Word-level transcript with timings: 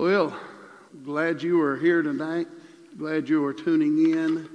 Well, 0.00 0.34
glad 1.04 1.42
you 1.42 1.60
are 1.60 1.76
here 1.76 2.00
tonight. 2.00 2.46
Glad 2.96 3.28
you 3.28 3.44
are 3.44 3.52
tuning 3.52 4.12
in. 4.12 4.48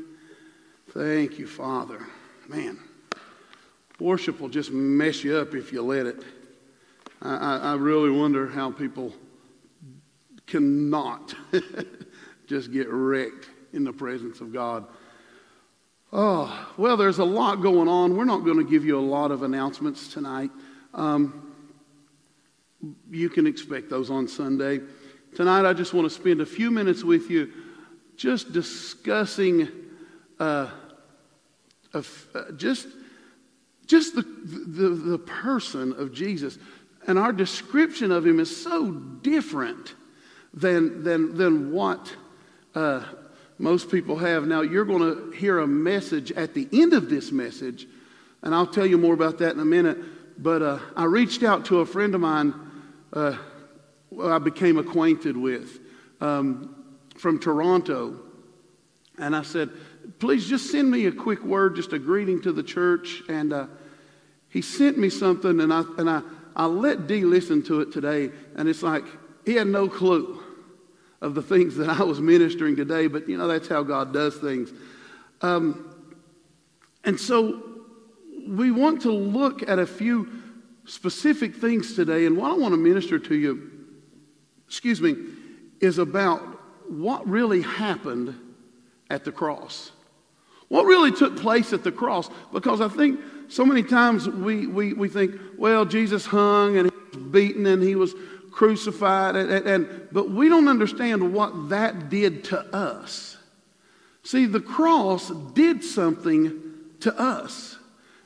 Thank 0.90 1.38
you, 1.38 1.46
Father. 1.46 2.04
Man, 2.48 2.80
worship 4.00 4.40
will 4.40 4.50
just 4.50 4.72
mess 4.72 5.24
you 5.24 5.38
up 5.38 5.54
if 5.54 5.72
you 5.72 5.84
let 5.84 6.08
it. 6.08 6.24
I, 7.22 7.36
I, 7.36 7.58
I 7.58 7.74
really 7.76 8.10
wonder 8.10 8.48
how 8.48 8.72
people 8.72 9.14
cannot 10.48 11.36
just 12.48 12.72
get 12.72 12.90
wrecked 12.90 13.48
in 13.72 13.84
the 13.84 13.94
presence 13.94 14.42
of 14.42 14.52
God. 14.52 14.88
Oh, 16.12 16.74
well, 16.76 16.98
there's 16.98 17.20
a 17.20 17.24
lot 17.24 17.62
going 17.62 17.88
on. 17.88 18.18
We're 18.18 18.26
not 18.26 18.44
going 18.46 18.58
to 18.58 18.68
give 18.68 18.84
you 18.84 18.98
a 18.98 19.00
lot 19.00 19.30
of 19.30 19.44
announcements 19.44 20.12
tonight. 20.12 20.50
Um, 20.96 21.54
you 23.12 23.30
can 23.30 23.46
expect 23.46 23.92
those 23.92 24.10
on 24.10 24.28
Sunday. 24.28 24.80
Tonight, 25.36 25.66
I 25.66 25.74
just 25.74 25.94
want 25.94 26.10
to 26.10 26.16
spend 26.16 26.40
a 26.40 26.46
few 26.46 26.72
minutes 26.72 27.04
with 27.04 27.30
you 27.30 27.52
just 28.16 28.54
discussing 28.54 29.68
uh, 30.40 30.70
uh, 31.94 32.02
just, 32.56 32.88
just 33.86 34.16
the, 34.16 34.22
the, 34.22 34.90
the 34.90 35.18
person 35.18 35.92
of 35.92 36.14
Jesus. 36.14 36.58
And 37.06 37.20
our 37.20 37.34
description 37.34 38.14
of 38.14 38.26
him 38.26 38.40
is 38.40 38.64
so 38.64 38.92
different 38.92 39.94
than, 40.54 41.04
than, 41.04 41.36
than 41.36 41.74
what 41.74 42.16
uh, 42.74 43.04
most 43.58 43.92
people 43.92 44.16
have. 44.16 44.48
Now, 44.48 44.62
you're 44.62 44.86
going 44.86 45.02
to 45.02 45.32
hear 45.32 45.60
a 45.60 45.68
message 45.68 46.32
at 46.32 46.54
the 46.54 46.70
end 46.72 46.94
of 46.94 47.10
this 47.10 47.34
message, 47.34 47.88
and 48.42 48.56
I'll 48.56 48.66
tell 48.66 48.86
you 48.86 48.98
more 48.98 49.14
about 49.14 49.40
that 49.40 49.54
in 49.54 49.60
a 49.60 49.66
minute. 49.66 49.98
But 50.42 50.62
uh, 50.62 50.80
I 50.96 51.04
reached 51.04 51.44
out 51.44 51.66
to 51.66 51.82
a 51.82 51.86
friend 51.86 52.16
of 52.16 52.22
mine 52.22 52.54
uh, 53.12 53.36
I 54.22 54.40
became 54.40 54.78
acquainted 54.78 55.38
with 55.38 55.80
um, 56.22 56.76
from 57.18 57.40
Toronto, 57.40 58.20
and 59.18 59.36
I 59.36 59.44
said, 59.44 59.70
Please 60.20 60.48
just 60.48 60.72
send 60.72 60.90
me 60.90 61.08
a 61.08 61.12
quick 61.12 61.44
word, 61.44 61.76
just 61.76 61.94
a 61.94 62.00
greeting 62.00 62.42
to 62.44 62.52
the 62.52 62.64
church. 62.64 63.24
And 63.28 63.52
uh, 63.52 63.68
he 64.50 64.62
sent 64.62 64.98
me 64.98 65.10
something, 65.10 65.60
and 65.60 65.74
I, 65.74 65.84
and 65.98 66.10
I, 66.10 66.22
I 66.56 66.66
let 66.66 67.08
D 67.08 67.26
listen 67.26 67.64
to 67.64 67.82
it 67.82 67.92
today, 67.92 68.30
and 68.56 68.70
it's 68.70 68.84
like 68.84 69.04
he 69.46 69.56
had 69.56 69.68
no 69.68 69.88
clue 69.88 70.42
of 71.22 71.34
the 71.36 71.42
things 71.42 71.76
that 71.78 71.90
I 71.90 72.04
was 72.04 72.22
ministering 72.22 72.76
today, 72.76 73.08
but 73.08 73.28
you 73.28 73.38
know, 73.38 73.48
that's 73.48 73.68
how 73.68 73.84
God 73.84 74.14
does 74.14 74.36
things. 74.38 74.72
Um, 75.42 75.94
and 77.04 77.20
so 77.20 77.64
we 78.48 78.72
want 78.72 79.02
to 79.04 79.12
look 79.12 79.68
at 79.68 79.80
a 79.80 79.88
few 79.88 80.30
specific 80.86 81.56
things 81.56 81.96
today, 81.96 82.26
and 82.26 82.38
what 82.38 82.52
I 82.52 82.56
want 82.56 82.74
to 82.74 82.78
minister 82.78 83.18
to 83.18 83.36
you, 83.36 83.72
excuse 84.68 85.02
me, 85.02 85.16
is 85.80 85.98
about 85.98 86.42
what 86.90 87.28
really 87.28 87.62
happened 87.62 88.36
at 89.10 89.24
the 89.24 89.32
cross. 89.32 89.92
What 90.68 90.86
really 90.86 91.12
took 91.12 91.38
place 91.38 91.74
at 91.74 91.84
the 91.84 91.92
cross? 91.92 92.30
Because 92.52 92.82
I 92.82 92.88
think 92.88 93.20
so 93.48 93.66
many 93.66 93.84
times 93.84 94.28
we, 94.28 94.68
we, 94.68 94.94
we 94.94 95.08
think, 95.10 95.36
well, 95.58 95.86
Jesus 95.86 96.26
hung 96.26 96.78
and 96.78 96.92
he 96.92 97.18
was 97.18 97.28
beaten 97.32 97.66
and 97.66 97.84
he 97.84 97.96
was 97.96 98.16
crucified, 98.52 99.36
and, 99.36 99.52
and, 99.52 100.08
but 100.14 100.32
we 100.32 100.48
don't 100.48 100.70
understand 100.70 101.34
what 101.34 101.70
that 101.70 102.10
did 102.10 102.46
to 102.46 102.60
us. 102.74 103.38
See, 104.24 104.46
the 104.46 104.62
cross 104.62 105.30
did 105.54 105.84
something 105.84 106.62
to 107.02 107.14
us. 107.20 107.78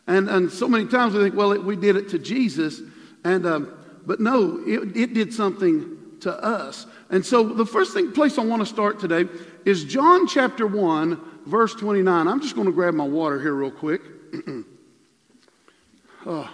And, 0.06 0.30
and 0.30 0.52
so 0.52 0.68
many 0.68 0.86
times 0.86 1.16
we 1.16 1.24
think, 1.24 1.36
well, 1.36 1.52
it, 1.52 1.64
we 1.64 1.76
did 1.76 1.96
it 1.96 2.10
to 2.10 2.20
Jesus, 2.20 2.80
and, 3.24 3.46
um, 3.46 3.74
but 4.06 4.20
no, 4.20 4.62
it, 4.66 4.96
it 4.96 5.14
did 5.16 5.34
something 5.34 5.99
to 6.22 6.44
us. 6.44 6.86
And 7.10 7.26
so 7.26 7.44
the 7.44 7.66
first 7.66 7.94
thing, 7.94 8.12
place 8.12 8.38
I 8.38 8.44
want 8.44 8.62
to 8.62 8.66
start 8.66 9.00
today 9.00 9.26
is 9.66 9.84
John 9.84 10.28
chapter 10.28 10.68
1, 10.68 11.20
verse 11.46 11.74
29. 11.76 12.28
I'm 12.28 12.42
just 12.42 12.56
going 12.56 12.68
to 12.68 12.74
grab 12.74 12.94
my 12.94 13.08
water 13.08 13.40
here 13.42 13.54
real 13.54 13.72
quick. 13.72 14.02
oh. 16.26 16.50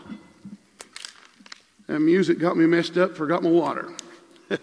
That 1.88 2.00
music 2.00 2.40
got 2.40 2.58
me 2.58 2.66
messed 2.66 2.98
up, 2.98 3.16
forgot 3.16 3.44
my 3.44 3.50
water. 3.52 3.94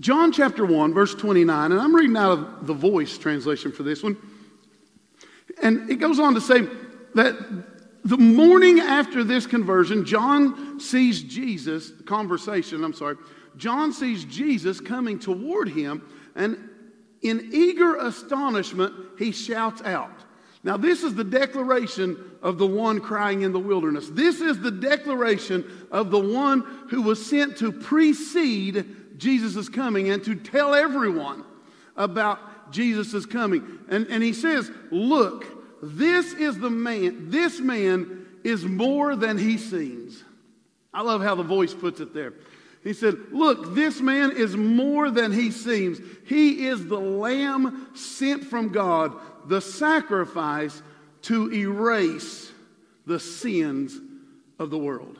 John 0.00 0.30
chapter 0.30 0.64
1, 0.64 0.94
verse 0.94 1.14
29, 1.14 1.72
and 1.72 1.80
I'm 1.80 1.92
reading 1.94 2.16
out 2.16 2.30
of 2.30 2.66
the 2.68 2.74
voice 2.74 3.18
translation 3.18 3.72
for 3.72 3.82
this 3.82 4.02
one. 4.02 4.16
And 5.60 5.90
it 5.90 5.96
goes 5.96 6.20
on 6.20 6.34
to 6.34 6.40
say 6.40 6.68
that 7.14 7.36
the 8.08 8.16
morning 8.16 8.80
after 8.80 9.22
this 9.22 9.46
conversion, 9.46 10.06
John 10.06 10.80
sees 10.80 11.22
Jesus, 11.22 11.92
conversation, 12.06 12.82
I'm 12.82 12.94
sorry, 12.94 13.16
John 13.58 13.92
sees 13.92 14.24
Jesus 14.24 14.80
coming 14.80 15.18
toward 15.18 15.68
him, 15.68 16.02
and 16.34 16.70
in 17.20 17.50
eager 17.52 17.96
astonishment, 17.96 18.94
he 19.18 19.30
shouts 19.30 19.82
out. 19.82 20.24
Now, 20.64 20.78
this 20.78 21.02
is 21.02 21.14
the 21.14 21.24
declaration 21.24 22.16
of 22.40 22.56
the 22.56 22.66
one 22.66 22.98
crying 22.98 23.42
in 23.42 23.52
the 23.52 23.60
wilderness. 23.60 24.08
This 24.08 24.40
is 24.40 24.58
the 24.58 24.70
declaration 24.70 25.86
of 25.90 26.10
the 26.10 26.18
one 26.18 26.60
who 26.88 27.02
was 27.02 27.24
sent 27.24 27.58
to 27.58 27.70
precede 27.70 29.18
Jesus' 29.18 29.68
coming 29.68 30.08
and 30.08 30.24
to 30.24 30.34
tell 30.34 30.74
everyone 30.74 31.44
about 31.94 32.72
Jesus' 32.72 33.26
coming. 33.26 33.80
And, 33.88 34.06
and 34.06 34.22
he 34.22 34.32
says, 34.32 34.70
Look, 34.90 35.57
this 35.82 36.32
is 36.32 36.58
the 36.58 36.70
man, 36.70 37.30
this 37.30 37.60
man 37.60 38.26
is 38.44 38.64
more 38.64 39.16
than 39.16 39.38
he 39.38 39.58
seems. 39.58 40.22
I 40.92 41.02
love 41.02 41.22
how 41.22 41.34
the 41.34 41.42
voice 41.42 41.74
puts 41.74 42.00
it 42.00 42.14
there. 42.14 42.34
He 42.82 42.92
said, 42.92 43.16
Look, 43.32 43.74
this 43.74 44.00
man 44.00 44.32
is 44.32 44.56
more 44.56 45.10
than 45.10 45.32
he 45.32 45.50
seems. 45.50 45.98
He 46.24 46.66
is 46.66 46.86
the 46.86 46.98
lamb 46.98 47.88
sent 47.94 48.44
from 48.44 48.70
God, 48.70 49.14
the 49.46 49.60
sacrifice 49.60 50.82
to 51.22 51.52
erase 51.52 52.50
the 53.06 53.20
sins 53.20 53.98
of 54.58 54.70
the 54.70 54.78
world. 54.78 55.17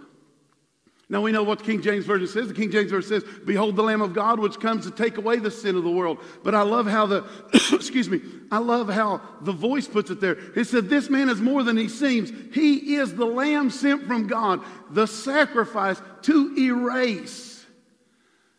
Now 1.10 1.22
we 1.22 1.32
know 1.32 1.42
what 1.42 1.60
the 1.60 1.64
King 1.64 1.80
James 1.80 2.04
Version 2.04 2.28
says. 2.28 2.48
The 2.48 2.54
King 2.54 2.70
James 2.70 2.90
Version 2.90 3.08
says, 3.08 3.24
Behold 3.46 3.76
the 3.76 3.82
Lamb 3.82 4.02
of 4.02 4.12
God 4.12 4.38
which 4.38 4.60
comes 4.60 4.84
to 4.84 4.90
take 4.90 5.16
away 5.16 5.38
the 5.38 5.50
sin 5.50 5.74
of 5.74 5.82
the 5.82 5.90
world. 5.90 6.18
But 6.44 6.54
I 6.54 6.62
love 6.62 6.86
how 6.86 7.06
the, 7.06 7.24
excuse 7.72 8.10
me, 8.10 8.20
I 8.50 8.58
love 8.58 8.90
how 8.90 9.22
the 9.40 9.52
voice 9.52 9.88
puts 9.88 10.10
it 10.10 10.20
there. 10.20 10.36
It 10.54 10.66
said, 10.66 10.90
This 10.90 11.08
man 11.08 11.30
is 11.30 11.40
more 11.40 11.62
than 11.62 11.78
he 11.78 11.88
seems. 11.88 12.30
He 12.54 12.96
is 12.96 13.14
the 13.14 13.24
Lamb 13.24 13.70
sent 13.70 14.06
from 14.06 14.26
God, 14.26 14.60
the 14.90 15.06
sacrifice 15.06 16.00
to 16.22 16.54
erase. 16.58 17.64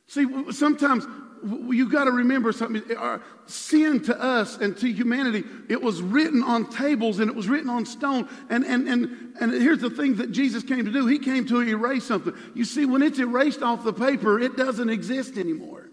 See, 0.08 0.26
sometimes 0.52 1.06
you 1.44 1.90
got 1.90 2.06
to 2.06 2.12
remember 2.12 2.52
something. 2.52 2.96
Our 2.96 3.22
sin 3.46 4.02
to 4.04 4.22
us 4.22 4.58
and 4.58 4.78
to 4.78 4.92
humanity, 4.92 5.44
it 5.68 5.82
was 5.82 6.02
written 6.02 6.44
on 6.44 6.70
tables 6.70 7.20
and 7.20 7.30
it 7.30 7.36
was 7.36 7.48
written 7.48 7.70
on 7.70 7.86
stone. 7.86 8.28
And, 8.50 8.66
and, 8.66 8.88
and, 8.88 9.36
and 9.40 9.52
here's 9.52 9.80
the 9.80 9.90
thing 9.90 10.16
that 10.16 10.32
Jesus 10.32 10.64
came 10.64 10.86
to 10.86 10.92
do 10.92 11.08
He 11.08 11.20
came 11.20 11.46
to 11.48 11.62
erase 11.62 12.06
something. 12.06 12.34
You 12.54 12.66
see, 12.66 12.86
when 12.86 13.02
it's 13.02 13.20
erased 13.20 13.62
off 13.62 13.84
the 13.84 13.94
paper, 13.94 14.40
it 14.40 14.58
doesn't 14.58 14.90
exist 14.90 15.38
anymore. 15.38 15.90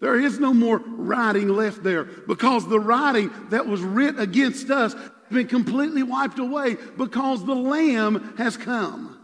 There 0.00 0.18
is 0.18 0.40
no 0.40 0.52
more 0.52 0.78
writing 0.78 1.48
left 1.48 1.84
there 1.84 2.04
because 2.04 2.68
the 2.68 2.80
writing 2.80 3.30
that 3.50 3.66
was 3.66 3.80
writ 3.80 4.18
against 4.18 4.68
us 4.68 4.94
has 4.94 5.12
been 5.30 5.46
completely 5.46 6.02
wiped 6.02 6.40
away 6.40 6.76
because 6.98 7.44
the 7.44 7.54
Lamb 7.54 8.34
has 8.36 8.56
come. 8.56 9.18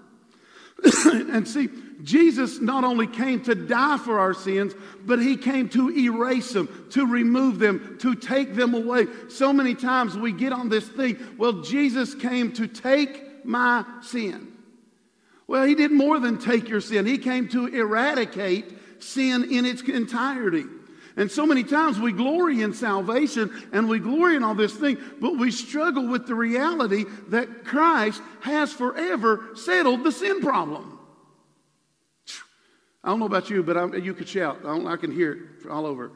and 1.05 1.49
see, 1.49 1.69
Jesus 2.03 2.61
not 2.61 2.85
only 2.85 3.07
came 3.07 3.43
to 3.43 3.55
die 3.55 3.99
for 3.99 4.21
our 4.21 4.35
sins, 4.35 4.75
but 5.05 5.19
he 5.19 5.37
came 5.37 5.69
to 5.71 5.91
erase 5.91 6.53
them, 6.53 6.87
to 6.91 7.07
remove 7.07 7.59
them, 7.59 7.99
to 8.01 8.15
take 8.15 8.55
them 8.55 8.75
away. 8.75 9.07
So 9.29 9.53
many 9.53 9.75
times 9.75 10.17
we 10.17 10.33
get 10.33 10.53
on 10.53 10.69
this 10.69 10.87
thing, 10.89 11.19
well, 11.37 11.55
Jesus 11.63 12.15
came 12.15 12.53
to 12.53 12.69
take 12.69 13.45
my 13.45 13.85
sin. 14.03 14.53
Well, 15.49 15.65
he 15.65 15.75
did 15.75 15.91
more 15.91 16.21
than 16.21 16.39
take 16.39 16.69
your 16.69 16.81
sin, 16.81 17.07
he 17.07 17.19
came 17.19 17.49
to 17.49 17.67
eradicate 17.67 19.03
sin 19.03 19.51
in 19.51 19.65
its 19.65 19.83
entirety. 19.83 20.65
And 21.17 21.29
so 21.29 21.45
many 21.45 21.65
times 21.65 21.99
we 21.99 22.13
glory 22.13 22.63
in 22.63 22.73
salvation 22.73 23.51
and 23.73 23.89
we 23.89 23.99
glory 23.99 24.37
in 24.37 24.45
all 24.45 24.55
this 24.55 24.75
thing, 24.75 24.99
but 25.21 25.37
we 25.37 25.51
struggle 25.51 26.07
with 26.07 26.29
the 26.29 26.35
reality 26.37 27.07
that 27.29 27.65
Christ 27.65 28.23
has 28.41 28.73
forever 28.73 29.49
settled 29.57 30.05
the 30.05 30.13
sin 30.13 30.41
problem. 30.41 30.98
I 33.05 33.09
don't 33.09 33.21
know 33.21 33.27
about 33.27 33.49
you, 33.51 33.63
but 33.63 33.77
I, 33.77 33.97
you 33.97 34.15
could 34.15 34.29
shout. 34.29 34.61
I, 34.65 34.77
I 34.85 34.97
can 34.97 35.13
hear 35.13 35.33
it 35.65 35.71
all 35.71 35.87
over. 35.87 36.11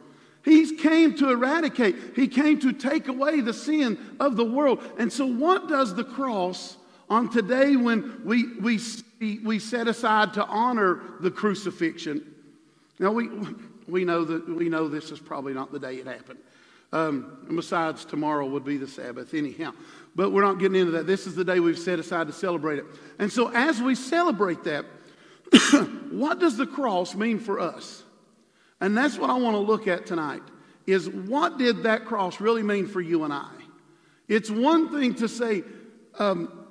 He 0.45 0.77
came 0.77 1.15
to 1.19 1.31
eradicate, 1.31 1.97
He 2.17 2.27
came 2.27 2.59
to 2.61 2.73
take 2.73 3.09
away 3.09 3.41
the 3.41 3.55
sin 3.55 3.99
of 4.19 4.37
the 4.37 4.45
world. 4.45 4.83
And 4.99 5.13
so, 5.13 5.27
what 5.27 5.69
does 5.69 5.95
the 5.95 6.05
cross 6.05 6.77
on 7.09 7.31
today 7.31 7.77
when 7.77 8.23
we, 8.25 8.59
we, 8.59 8.81
we 9.45 9.59
set 9.59 9.87
aside 9.87 10.35
to 10.35 10.45
honor 10.47 11.01
the 11.21 11.31
crucifixion? 11.31 12.35
Now, 12.99 13.13
we, 13.13 13.29
we, 13.87 14.05
know 14.05 14.25
that, 14.25 14.49
we 14.49 14.69
know 14.69 14.89
this 14.89 15.11
is 15.11 15.21
probably 15.21 15.55
not 15.55 15.71
the 15.71 15.79
day 15.79 15.97
it 15.97 16.07
happened. 16.07 16.41
Um, 16.93 17.47
besides, 17.55 18.05
tomorrow 18.05 18.47
would 18.47 18.65
be 18.65 18.77
the 18.77 18.89
Sabbath, 18.89 19.33
anyhow. 19.35 19.73
But 20.15 20.31
we're 20.31 20.43
not 20.43 20.59
getting 20.59 20.79
into 20.79 20.93
that. 20.93 21.07
This 21.07 21.27
is 21.27 21.35
the 21.35 21.45
day 21.45 21.59
we've 21.59 21.79
set 21.79 21.99
aside 21.99 22.27
to 22.27 22.33
celebrate 22.33 22.81
it. 22.81 22.85
And 23.19 23.33
so, 23.33 23.49
as 23.55 23.81
we 23.81 23.95
celebrate 23.95 24.65
that, 24.65 24.85
what 26.11 26.39
does 26.39 26.57
the 26.57 26.67
cross 26.67 27.15
mean 27.15 27.39
for 27.39 27.61
us? 27.61 28.03
And 28.81 28.97
that's 28.97 29.19
what 29.19 29.31
I 29.31 29.35
want 29.35 29.55
to 29.55 29.61
look 29.61 29.87
at 29.87 30.07
tonight 30.07 30.43
is 30.87 31.09
what 31.09 31.59
did 31.59 31.85
that 31.85 32.05
cross 32.05 32.41
really 32.41 32.63
mean 32.63 32.87
for 32.87 33.01
you 33.01 33.25
and 33.25 33.33
I? 33.33 33.51
It's 34.29 34.51
one 34.51 34.91
thing 34.91 35.15
to 35.15 35.29
say, 35.29 35.63
um, 36.19 36.67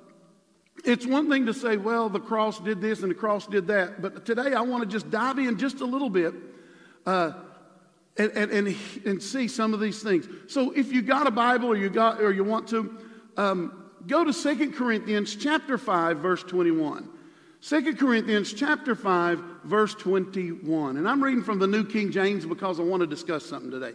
it's 0.84 1.06
one 1.06 1.30
thing 1.30 1.46
to 1.46 1.54
say, 1.54 1.76
well, 1.76 2.08
the 2.08 2.20
cross 2.20 2.58
did 2.60 2.80
this 2.80 3.02
and 3.02 3.10
the 3.10 3.14
cross 3.14 3.46
did 3.46 3.66
that. 3.68 4.02
But 4.02 4.26
today 4.26 4.52
I 4.52 4.60
want 4.60 4.82
to 4.82 4.88
just 4.88 5.10
dive 5.10 5.38
in 5.38 5.56
just 5.58 5.80
a 5.80 5.86
little 5.86 6.10
bit 6.10 6.34
uh, 7.06 7.32
and, 8.18 8.30
and, 8.32 8.50
and, 8.50 8.76
and, 9.06 9.22
see 9.22 9.48
some 9.48 9.72
of 9.72 9.80
these 9.80 10.02
things. 10.02 10.28
So 10.46 10.70
if 10.72 10.92
you 10.92 11.00
got 11.00 11.26
a 11.26 11.30
Bible 11.30 11.68
or 11.68 11.76
you 11.76 11.88
got 11.88 12.20
or 12.20 12.30
you 12.30 12.44
want 12.44 12.68
to, 12.68 12.98
um, 13.38 13.90
go 14.06 14.24
to 14.24 14.32
Second 14.32 14.74
Corinthians 14.74 15.34
chapter 15.34 15.78
5, 15.78 16.18
verse 16.18 16.42
21. 16.42 17.08
2 17.62 17.94
Corinthians 17.94 18.52
chapter 18.52 18.96
5, 18.96 19.40
verse 19.64 19.94
21. 19.94 20.96
And 20.96 21.08
I'm 21.08 21.22
reading 21.22 21.44
from 21.44 21.60
the 21.60 21.66
New 21.68 21.84
King 21.84 22.10
James 22.10 22.44
because 22.44 22.80
I 22.80 22.82
want 22.82 23.02
to 23.02 23.06
discuss 23.06 23.46
something 23.46 23.70
today. 23.70 23.92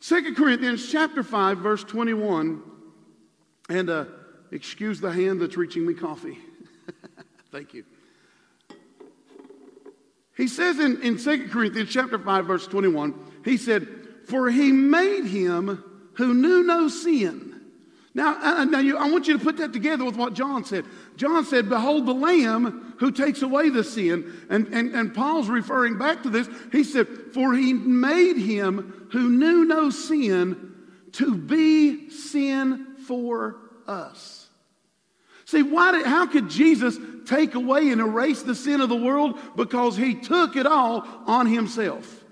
2 0.00 0.34
Corinthians 0.34 0.90
chapter 0.90 1.22
5, 1.22 1.58
verse 1.58 1.84
21. 1.84 2.62
And 3.68 3.90
uh, 3.90 4.06
excuse 4.50 5.00
the 5.00 5.12
hand 5.12 5.40
that's 5.40 5.56
reaching 5.56 5.86
me 5.86 5.94
coffee. 5.94 6.36
Thank 7.52 7.74
you. 7.74 7.84
He 10.36 10.48
says 10.48 10.80
in, 10.80 11.00
in 11.02 11.16
2 11.16 11.48
Corinthians 11.48 11.90
chapter 11.90 12.18
5, 12.18 12.44
verse 12.44 12.66
21, 12.66 13.14
he 13.44 13.56
said, 13.56 13.86
For 14.26 14.50
he 14.50 14.72
made 14.72 15.26
him 15.26 15.84
who 16.14 16.34
knew 16.34 16.64
no 16.64 16.88
sin 16.88 17.49
now, 18.12 18.34
uh, 18.34 18.60
uh, 18.60 18.64
now 18.64 18.80
you, 18.80 18.96
I 18.96 19.08
want 19.08 19.28
you 19.28 19.38
to 19.38 19.44
put 19.44 19.56
that 19.58 19.72
together 19.72 20.04
with 20.04 20.16
what 20.16 20.34
John 20.34 20.64
said. 20.64 20.84
John 21.16 21.44
said, 21.44 21.68
Behold 21.68 22.06
the 22.06 22.14
Lamb 22.14 22.94
who 22.98 23.12
takes 23.12 23.42
away 23.42 23.70
the 23.70 23.84
sin. 23.84 24.46
And, 24.50 24.66
and, 24.68 24.94
and 24.94 25.14
Paul's 25.14 25.48
referring 25.48 25.96
back 25.96 26.24
to 26.24 26.30
this. 26.30 26.48
He 26.72 26.82
said, 26.82 27.06
For 27.32 27.54
he 27.54 27.72
made 27.72 28.36
him 28.36 29.08
who 29.12 29.30
knew 29.30 29.64
no 29.64 29.90
sin 29.90 30.74
to 31.12 31.36
be 31.36 32.10
sin 32.10 32.96
for 33.06 33.56
us. 33.86 34.48
See, 35.44 35.62
why 35.62 35.92
did, 35.92 36.06
how 36.06 36.26
could 36.26 36.48
Jesus 36.48 36.98
take 37.26 37.54
away 37.54 37.90
and 37.90 38.00
erase 38.00 38.42
the 38.42 38.54
sin 38.54 38.80
of 38.80 38.88
the 38.88 38.96
world? 38.96 39.38
Because 39.56 39.96
he 39.96 40.14
took 40.14 40.56
it 40.56 40.66
all 40.66 41.06
on 41.26 41.46
himself. 41.46 42.24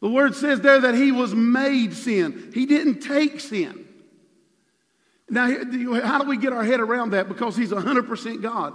The 0.00 0.08
word 0.08 0.36
says 0.36 0.60
there 0.60 0.80
that 0.80 0.94
he 0.94 1.10
was 1.10 1.34
made 1.34 1.94
sin, 1.94 2.52
he 2.54 2.64
didn't 2.64 3.00
take 3.00 3.40
sin. 3.40 3.87
Now, 5.30 5.46
how 6.02 6.18
do 6.18 6.28
we 6.28 6.36
get 6.36 6.52
our 6.52 6.64
head 6.64 6.80
around 6.80 7.10
that? 7.10 7.28
Because 7.28 7.56
he's 7.56 7.70
100% 7.70 8.42
God. 8.42 8.74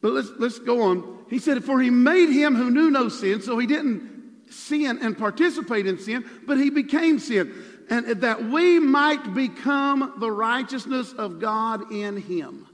But 0.00 0.12
let's, 0.12 0.28
let's 0.38 0.58
go 0.58 0.82
on. 0.82 1.24
He 1.28 1.38
said, 1.38 1.64
For 1.64 1.80
he 1.80 1.90
made 1.90 2.30
him 2.30 2.54
who 2.54 2.70
knew 2.70 2.90
no 2.90 3.08
sin, 3.08 3.40
so 3.42 3.58
he 3.58 3.66
didn't 3.66 4.16
sin 4.50 4.98
and 5.00 5.16
participate 5.16 5.86
in 5.86 5.98
sin, 5.98 6.24
but 6.46 6.58
he 6.58 6.70
became 6.70 7.18
sin. 7.18 7.52
And 7.88 8.06
that 8.22 8.44
we 8.44 8.80
might 8.80 9.34
become 9.34 10.14
the 10.18 10.30
righteousness 10.30 11.12
of 11.12 11.40
God 11.40 11.92
in 11.92 12.16
him. 12.16 12.66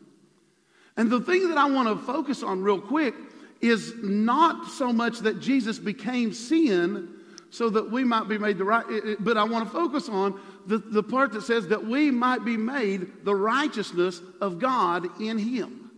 And 0.97 1.11
the 1.11 1.21
thing 1.21 1.49
that 1.49 1.59
I 1.59 1.67
want 1.71 1.89
to 1.89 2.05
focus 2.05 2.43
on 2.43 2.63
real 2.63 2.81
quick 2.81 3.15
is 3.61 3.95
not 4.03 4.71
so 4.71 4.93
much 4.93 5.21
that 5.21 5.41
Jesus 5.41 5.79
became 5.79 6.33
sin 6.33 7.09
so 7.51 7.69
that 7.69 7.91
we 7.91 8.03
might 8.03 8.29
be 8.29 8.39
made 8.39 8.57
the 8.57 8.65
right, 8.65 8.85
but 9.21 9.37
I 9.37 9.45
want 9.45 9.67
to 9.67 9.71
focus 9.71 10.09
on 10.09 10.41
the, 10.67 10.79
the 10.79 11.03
part 11.03 11.33
that 11.33 11.43
says 11.43 11.69
that 11.69 11.85
we 11.85 12.11
might 12.11 12.45
be 12.45 12.57
made 12.57 13.25
the 13.25 13.35
righteousness 13.35 14.21
of 14.41 14.59
God 14.59 15.21
in 15.21 15.39
Him. 15.39 15.91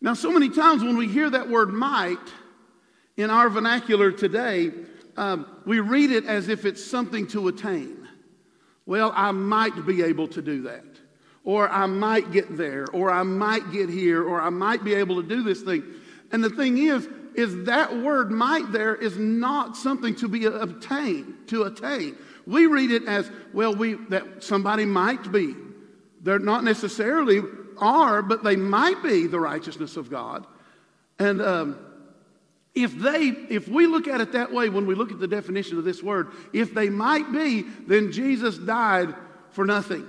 Now, 0.00 0.14
so 0.14 0.30
many 0.30 0.48
times 0.48 0.82
when 0.82 0.96
we 0.96 1.08
hear 1.08 1.28
that 1.30 1.48
word 1.48 1.70
might 1.70 2.18
in 3.16 3.30
our 3.30 3.48
vernacular 3.48 4.12
today, 4.12 4.70
um, 5.16 5.46
we 5.66 5.80
read 5.80 6.12
it 6.12 6.24
as 6.24 6.48
if 6.48 6.64
it's 6.64 6.84
something 6.84 7.26
to 7.28 7.48
attain. 7.48 8.08
Well, 8.86 9.12
I 9.14 9.32
might 9.32 9.84
be 9.84 10.02
able 10.02 10.28
to 10.28 10.40
do 10.40 10.62
that. 10.62 10.84
Or 11.44 11.68
I 11.68 11.86
might 11.86 12.30
get 12.30 12.56
there. 12.56 12.86
Or 12.92 13.10
I 13.10 13.22
might 13.24 13.72
get 13.72 13.88
here. 13.88 14.22
Or 14.22 14.40
I 14.40 14.50
might 14.50 14.84
be 14.84 14.94
able 14.94 15.20
to 15.20 15.28
do 15.28 15.42
this 15.42 15.62
thing. 15.62 15.82
And 16.30 16.44
the 16.44 16.50
thing 16.50 16.78
is, 16.78 17.08
is 17.34 17.64
that 17.64 17.96
word 17.96 18.30
might 18.30 18.70
there 18.72 18.94
is 18.94 19.18
not 19.18 19.76
something 19.76 20.14
to 20.16 20.28
be 20.28 20.46
obtained, 20.46 21.34
to 21.48 21.64
attain. 21.64 22.16
We 22.48 22.64
read 22.64 22.90
it 22.90 23.04
as, 23.04 23.30
well, 23.52 23.74
we, 23.74 23.94
that 24.08 24.42
somebody 24.42 24.86
might 24.86 25.30
be. 25.30 25.54
They're 26.22 26.38
not 26.38 26.64
necessarily 26.64 27.42
are, 27.76 28.22
but 28.22 28.42
they 28.42 28.56
might 28.56 29.02
be 29.02 29.26
the 29.26 29.38
righteousness 29.38 29.98
of 29.98 30.08
God. 30.08 30.46
And 31.18 31.42
um, 31.42 31.78
if 32.74 32.98
they, 32.98 33.34
if 33.50 33.68
we 33.68 33.86
look 33.86 34.08
at 34.08 34.22
it 34.22 34.32
that 34.32 34.50
way 34.50 34.70
when 34.70 34.86
we 34.86 34.94
look 34.94 35.12
at 35.12 35.20
the 35.20 35.28
definition 35.28 35.76
of 35.76 35.84
this 35.84 36.02
word, 36.02 36.28
if 36.54 36.72
they 36.72 36.88
might 36.88 37.30
be, 37.32 37.66
then 37.86 38.12
Jesus 38.12 38.56
died 38.56 39.14
for 39.50 39.66
nothing. 39.66 40.06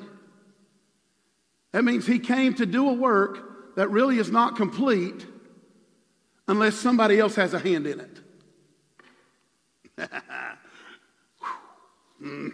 That 1.74 1.84
means 1.84 2.08
he 2.08 2.20
came 2.20 2.54
to 2.54 2.66
do 2.66 2.90
a 2.90 2.94
work 2.94 3.76
that 3.76 3.90
really 3.90 4.18
is 4.18 4.32
not 4.32 4.56
complete 4.56 5.26
unless 6.48 6.76
somebody 6.76 7.20
else 7.20 7.36
has 7.36 7.54
a 7.54 7.60
hand 7.60 7.86
in 7.86 8.00
it. 8.00 8.20
Mm. 12.22 12.52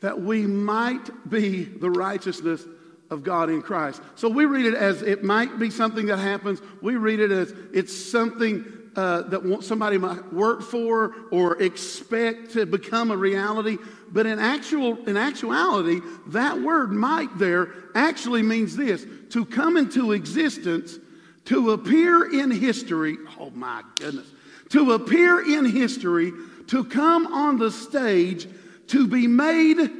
That 0.00 0.20
we 0.20 0.46
might 0.46 1.28
be 1.28 1.64
the 1.64 1.90
righteousness 1.90 2.64
of 3.10 3.22
God 3.22 3.50
in 3.50 3.62
Christ. 3.62 4.00
So 4.14 4.28
we 4.28 4.44
read 4.44 4.66
it 4.66 4.74
as 4.74 5.02
it 5.02 5.24
might 5.24 5.58
be 5.58 5.70
something 5.70 6.06
that 6.06 6.18
happens. 6.18 6.60
We 6.82 6.96
read 6.96 7.20
it 7.20 7.30
as 7.30 7.52
it's 7.72 7.96
something 7.96 8.64
uh, 8.96 9.22
that 9.22 9.62
somebody 9.62 9.96
might 9.96 10.32
work 10.32 10.62
for 10.62 11.14
or 11.30 11.62
expect 11.62 12.52
to 12.52 12.66
become 12.66 13.10
a 13.10 13.16
reality. 13.16 13.78
But 14.10 14.26
in, 14.26 14.38
actual, 14.38 14.96
in 15.08 15.16
actuality, 15.16 16.00
that 16.28 16.60
word 16.60 16.92
might 16.92 17.38
there 17.38 17.68
actually 17.94 18.42
means 18.42 18.76
this 18.76 19.06
to 19.30 19.44
come 19.44 19.76
into 19.76 20.12
existence, 20.12 20.98
to 21.46 21.72
appear 21.72 22.32
in 22.32 22.50
history. 22.50 23.16
Oh 23.38 23.50
my 23.50 23.82
goodness. 23.96 24.26
To 24.70 24.92
appear 24.92 25.40
in 25.40 25.64
history 25.64 26.32
to 26.68 26.84
come 26.84 27.26
on 27.26 27.58
the 27.58 27.70
stage 27.70 28.46
to 28.88 29.06
be 29.06 29.26
made 29.26 29.90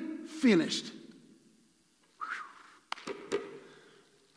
finished. 0.40 0.86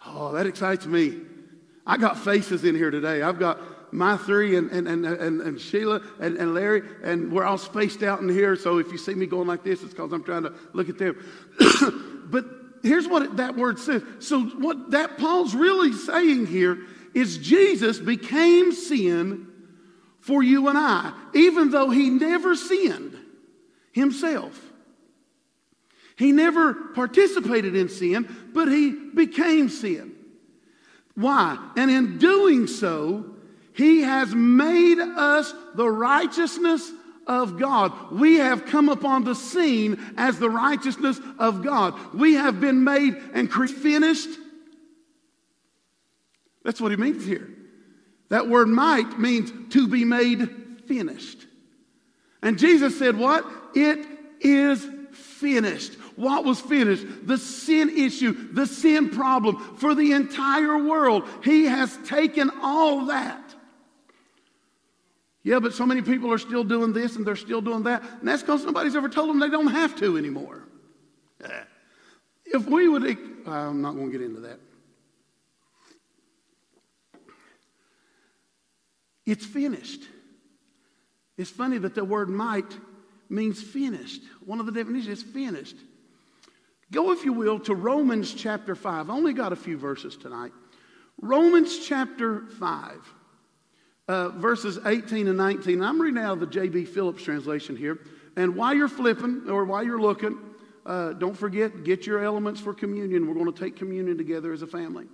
Oh, 0.06 0.34
that 0.34 0.46
excites 0.46 0.86
me. 0.86 1.20
I 1.86 1.98
got 1.98 2.18
faces 2.18 2.64
in 2.64 2.76
here 2.76 2.92
today. 2.92 3.22
I've 3.22 3.40
got 3.40 3.60
my 3.94 4.18
three 4.18 4.56
and, 4.56 4.72
and, 4.72 4.88
and, 4.88 5.06
and, 5.06 5.42
and 5.42 5.60
Sheila 5.60 6.02
and, 6.20 6.38
and 6.38 6.54
Larry, 6.54 6.84
and 7.04 7.32
we're 7.32 7.44
all 7.44 7.58
spaced 7.58 8.04
out 8.04 8.22
in 8.22 8.30
here. 8.30 8.56
So 8.56 8.78
if 8.78 8.92
you 8.92 8.98
see 8.98 9.14
me 9.14 9.26
going 9.26 9.48
like 9.48 9.64
this, 9.64 9.84
it's 9.84 9.94
because 9.94 10.14
I'm 10.14 10.24
trying 10.24 10.44
to 10.44 10.54
look 10.74 10.90
at 10.90 10.98
them. 10.98 11.18
but 12.32 12.46
here's 12.84 13.08
what 13.08 13.38
that 13.38 13.56
word 13.56 13.80
says. 13.80 14.04
So 14.20 14.42
what 14.42 14.92
that 14.92 15.18
Paul's 15.18 15.56
really 15.56 15.94
saying 15.94 16.48
here 16.48 16.80
is 17.14 17.38
Jesus 17.38 18.00
became 18.00 18.72
sin 18.72 19.51
for 20.22 20.42
you 20.42 20.68
and 20.68 20.78
I, 20.78 21.14
even 21.34 21.72
though 21.72 21.90
he 21.90 22.10
never 22.10 22.56
sinned 22.56 23.18
himself. 23.92 24.60
He 26.16 26.32
never 26.32 26.74
participated 26.74 27.76
in 27.76 27.90
sin, 27.90 28.28
but 28.54 28.68
he 28.68 28.92
became 28.92 29.70
sin. 29.70 30.14
Why? 31.16 31.58
And 31.76 31.90
in 31.90 32.20
doing 32.20 32.68
so, 32.68 33.26
he 33.74 34.02
has 34.02 34.34
made 34.34 35.00
us 35.00 35.54
the 35.76 35.90
righteousness 35.90 36.92
of 37.26 37.58
God. 37.58 38.12
We 38.12 38.36
have 38.36 38.66
come 38.66 38.90
upon 38.90 39.24
the 39.24 39.36
scene 39.36 40.00
as 40.18 40.38
the 40.38 40.50
righteousness 40.50 41.20
of 41.40 41.64
God. 41.64 41.96
We 42.14 42.36
have 42.36 42.60
been 42.60 42.84
made 42.84 43.16
and 43.34 43.52
finished. 43.52 44.30
That's 46.64 46.80
what 46.80 46.92
he 46.92 46.98
means 46.98 47.26
here. 47.26 47.50
That 48.32 48.48
word 48.48 48.70
might 48.70 49.20
means 49.20 49.52
to 49.74 49.90
be 49.90 50.06
made 50.06 50.50
finished. 50.88 51.46
And 52.42 52.58
Jesus 52.58 52.98
said, 52.98 53.18
What? 53.18 53.46
It 53.76 54.08
is 54.40 54.88
finished. 55.12 55.96
What 56.16 56.46
was 56.46 56.62
finished? 56.62 57.06
The 57.28 57.38
sin 57.38 57.90
issue, 57.90 58.54
the 58.54 58.66
sin 58.66 59.10
problem 59.10 59.58
for 59.76 59.94
the 59.94 60.14
entire 60.14 60.82
world. 60.82 61.28
He 61.44 61.66
has 61.66 61.98
taken 62.06 62.50
all 62.62 63.08
that. 63.08 63.54
Yeah, 65.44 65.60
but 65.60 65.74
so 65.74 65.86
many 65.86 66.02
people 66.02 66.32
are 66.32 66.38
still 66.38 66.64
doing 66.64 66.94
this 66.94 67.18
and 67.18 67.28
they're 67.28 67.36
still 67.36 67.62
doing 67.62 67.84
that. 67.84 68.02
And 68.20 68.28
that's 68.28 68.44
because 68.44 68.64
nobody's 68.64 68.96
ever 68.96 69.10
told 69.10 69.30
them 69.30 69.40
they 69.40 69.50
don't 69.50 69.72
have 69.72 69.98
to 69.98 70.18
anymore. 70.18 70.64
Eh. 71.44 71.64
If 72.46 72.66
we 72.66 72.88
would, 72.88 73.04
I'm 73.46 73.82
not 73.82 73.96
going 73.96 74.10
to 74.10 74.18
get 74.18 74.26
into 74.26 74.40
that. 74.42 74.60
It's 79.26 79.46
finished. 79.46 80.02
It's 81.38 81.50
funny 81.50 81.78
that 81.80 81.96
the 81.96 82.04
word 82.04 82.30
might 82.30 82.78
means 83.30 83.62
finished. 83.62 84.22
One 84.46 84.60
of 84.60 84.66
the 84.66 84.72
definitions 84.72 85.20
is 85.20 85.24
finished. 85.24 85.78
Go, 86.92 87.12
if 87.12 87.24
you 87.24 87.32
will, 87.32 87.60
to 87.62 87.74
Romans 87.74 88.34
chapter 88.34 88.76
5. 88.76 89.10
I 89.10 89.14
only 89.14 89.34
got 89.34 89.54
a 89.54 89.56
few 89.56 89.78
verses 89.78 90.18
tonight. 90.18 90.52
Romans 91.22 91.86
chapter 91.86 92.48
5, 92.60 93.14
uh, 94.08 94.30
verses 94.30 94.80
18 94.86 95.28
and 95.28 95.38
19. 95.38 95.82
I'm 95.82 96.02
reading 96.02 96.22
out 96.22 96.34
of 96.34 96.40
the 96.42 96.48
J.B. 96.48 96.86
Phillips 96.86 97.24
translation 97.24 97.78
here. 97.78 98.00
And 98.36 98.56
while 98.56 98.74
you're 98.74 98.90
flipping 98.90 99.50
or 99.50 99.64
while 99.64 99.84
you're 99.84 100.02
looking, 100.02 100.38
uh, 100.86 101.14
don't 101.14 101.38
forget, 101.38 101.84
get 101.84 102.06
your 102.06 102.24
elements 102.24 102.60
for 102.60 102.74
communion. 102.74 103.28
We're 103.28 103.36
going 103.36 103.52
to 103.52 103.58
take 103.58 103.76
communion 103.76 104.18
together 104.18 104.52
as 104.52 104.62
a 104.62 104.68
family. 104.68 105.06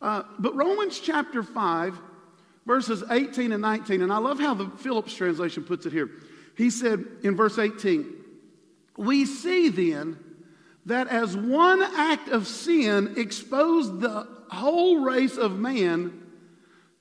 Uh, 0.00 0.22
but 0.38 0.56
Romans 0.56 0.98
chapter 0.98 1.42
5, 1.42 2.00
verses 2.66 3.02
18 3.10 3.52
and 3.52 3.62
19, 3.62 4.02
and 4.02 4.12
I 4.12 4.18
love 4.18 4.38
how 4.38 4.54
the 4.54 4.68
Phillips 4.78 5.14
translation 5.14 5.64
puts 5.64 5.86
it 5.86 5.92
here. 5.92 6.10
He 6.56 6.70
said 6.70 7.04
in 7.22 7.36
verse 7.36 7.58
18, 7.58 8.12
We 8.96 9.24
see 9.24 9.68
then 9.68 10.18
that 10.86 11.08
as 11.08 11.36
one 11.36 11.82
act 11.82 12.28
of 12.28 12.46
sin 12.46 13.14
exposed 13.16 14.00
the 14.00 14.26
whole 14.50 15.00
race 15.00 15.36
of 15.36 15.58
man 15.58 16.20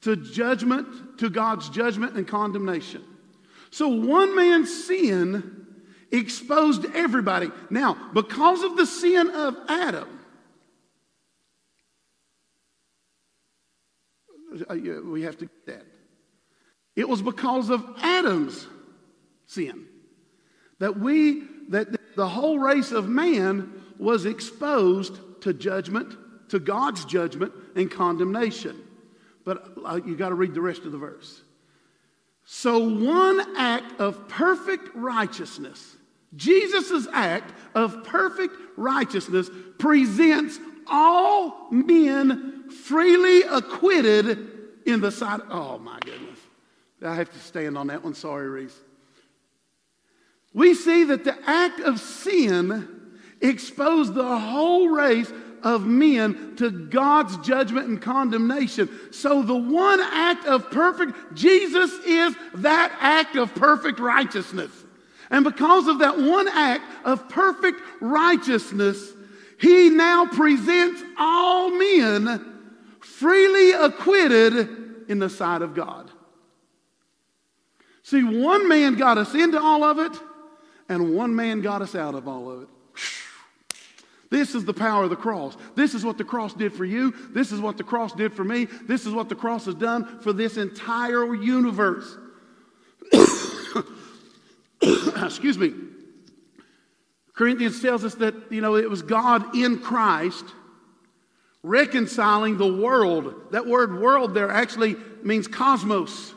to 0.02 0.16
judgment, 0.16 1.20
to 1.20 1.30
God's 1.30 1.70
judgment 1.70 2.16
and 2.16 2.28
condemnation. 2.28 3.04
So 3.70 3.88
one 3.88 4.36
man's 4.36 4.86
sin 4.86 5.66
exposed 6.12 6.86
everybody. 6.94 7.50
Now, 7.70 7.98
because 8.14 8.64
of 8.64 8.78
the 8.78 8.86
sin 8.86 9.30
of 9.30 9.56
Adam, 9.68 10.21
we 15.04 15.22
have 15.24 15.38
to 15.38 15.46
get 15.46 15.66
that. 15.68 15.86
It 16.96 17.08
was 17.08 17.22
because 17.22 17.70
of 17.70 17.86
Adam's 18.02 18.68
sin 19.46 19.86
that 20.80 21.00
we 21.00 21.44
that 21.70 22.16
the 22.16 22.28
whole 22.28 22.60
race 22.60 22.92
of 22.92 23.08
man 23.08 23.72
was 23.98 24.26
exposed 24.26 25.20
to 25.42 25.54
judgment, 25.54 26.16
to 26.50 26.60
God's 26.60 27.06
judgment 27.06 27.54
and 27.76 27.90
condemnation. 27.90 28.78
But 29.46 29.74
uh, 29.86 30.00
you 30.06 30.16
got 30.16 30.30
to 30.30 30.36
read 30.36 30.54
the 30.54 30.62
rest 30.62 30.84
of 30.84 30.92
the 30.92 30.98
verse. 30.98 31.42
So, 32.46 32.80
one 32.80 33.56
act 33.56 34.00
of 34.00 34.28
perfect 34.28 34.90
righteousness, 34.94 35.96
Jesus' 36.36 37.08
act 37.14 37.54
of 37.76 38.04
perfect 38.04 38.56
righteousness, 38.76 39.50
presents 39.78 40.60
all 40.92 41.68
men 41.72 42.70
freely 42.70 43.44
acquitted 43.44 44.50
in 44.86 45.02
the 45.02 45.12
sight. 45.12 45.42
Oh, 45.50 45.80
my 45.80 45.98
goodness. 46.00 46.40
I 47.04 47.16
have 47.16 47.32
to 47.32 47.40
stand 47.40 47.78
on 47.78 47.88
that 47.88 48.04
one. 48.04 48.14
Sorry, 48.14 48.48
Reese. 48.48 48.78
We 50.54 50.74
see 50.74 51.06
that 51.06 51.24
the 51.24 51.38
act 51.48 51.80
of 51.80 52.00
sin 52.00 52.88
exposed 53.40 54.14
the 54.14 54.38
whole 54.38 54.90
race 54.90 55.32
of 55.64 55.86
men 55.86 56.56
to 56.58 56.70
God's 56.70 57.38
judgment 57.38 57.88
and 57.88 58.02
condemnation. 58.02 58.90
So 59.12 59.42
the 59.42 59.56
one 59.56 60.00
act 60.02 60.46
of 60.46 60.70
perfect, 60.72 61.34
Jesus 61.34 61.92
is 62.06 62.36
that 62.56 62.96
act 63.00 63.36
of 63.36 63.54
perfect 63.56 64.00
righteousness. 64.00 64.72
And 65.30 65.46
because 65.46 65.88
of 65.88 66.00
that 66.00 66.18
one 66.18 66.48
act 66.50 66.84
of 67.06 67.30
perfect 67.30 67.80
righteousness, 68.02 69.14
he 69.62 69.90
now 69.90 70.26
presents 70.26 71.04
all 71.20 71.70
men 71.70 72.62
freely 73.00 73.72
acquitted 73.74 75.08
in 75.08 75.20
the 75.20 75.30
sight 75.30 75.62
of 75.62 75.76
God. 75.76 76.10
See, 78.02 78.24
one 78.24 78.68
man 78.68 78.96
got 78.96 79.20
us 79.20 79.36
into 79.36 79.62
all 79.62 79.84
of 79.84 80.00
it, 80.00 80.20
and 80.90 81.16
one 81.16 81.36
man 81.36 81.62
got 81.62 81.84
us 81.84 81.94
out 81.94 82.16
of 82.16 82.28
all 82.28 82.52
of 82.52 82.64
it. 82.64 82.70
This 84.32 84.56
is 84.56 84.66
the 84.66 84.74
power 84.74 85.04
of 85.04 85.12
the 85.12 85.16
cross. 85.16 85.56
This 85.76 85.94
is 85.94 86.04
what 86.04 86.18
the 86.18 86.24
cross 86.24 86.54
did 86.54 86.74
for 86.74 86.86
you. 86.86 87.14
This 87.30 87.52
is 87.52 87.60
what 87.60 87.78
the 87.78 87.84
cross 87.84 88.14
did 88.14 88.34
for 88.34 88.44
me. 88.44 88.66
This 88.66 89.06
is 89.06 89.14
what 89.14 89.30
the 89.30 89.36
cross 89.36 89.66
has 89.66 89.76
done 89.76 90.20
for 90.22 90.34
this 90.34 90.58
entire 90.58 91.36
universe. 91.36 92.18
Excuse 94.82 95.58
me. 95.58 95.74
Corinthians 97.34 97.82
tells 97.82 98.04
us 98.04 98.16
that, 98.16 98.36
you 98.52 98.62
know, 98.62 98.76
it 98.76 98.90
was 98.90 99.02
God 99.02 99.56
in 99.56 99.80
Christ 99.80 100.46
reconciling 101.64 102.58
the 102.58 102.72
world. 102.72 103.34
That 103.52 103.68
word 103.68 104.00
world 104.00 104.34
there 104.34 104.52
actually 104.52 104.96
means 105.24 105.48
cosmos. 105.48 106.34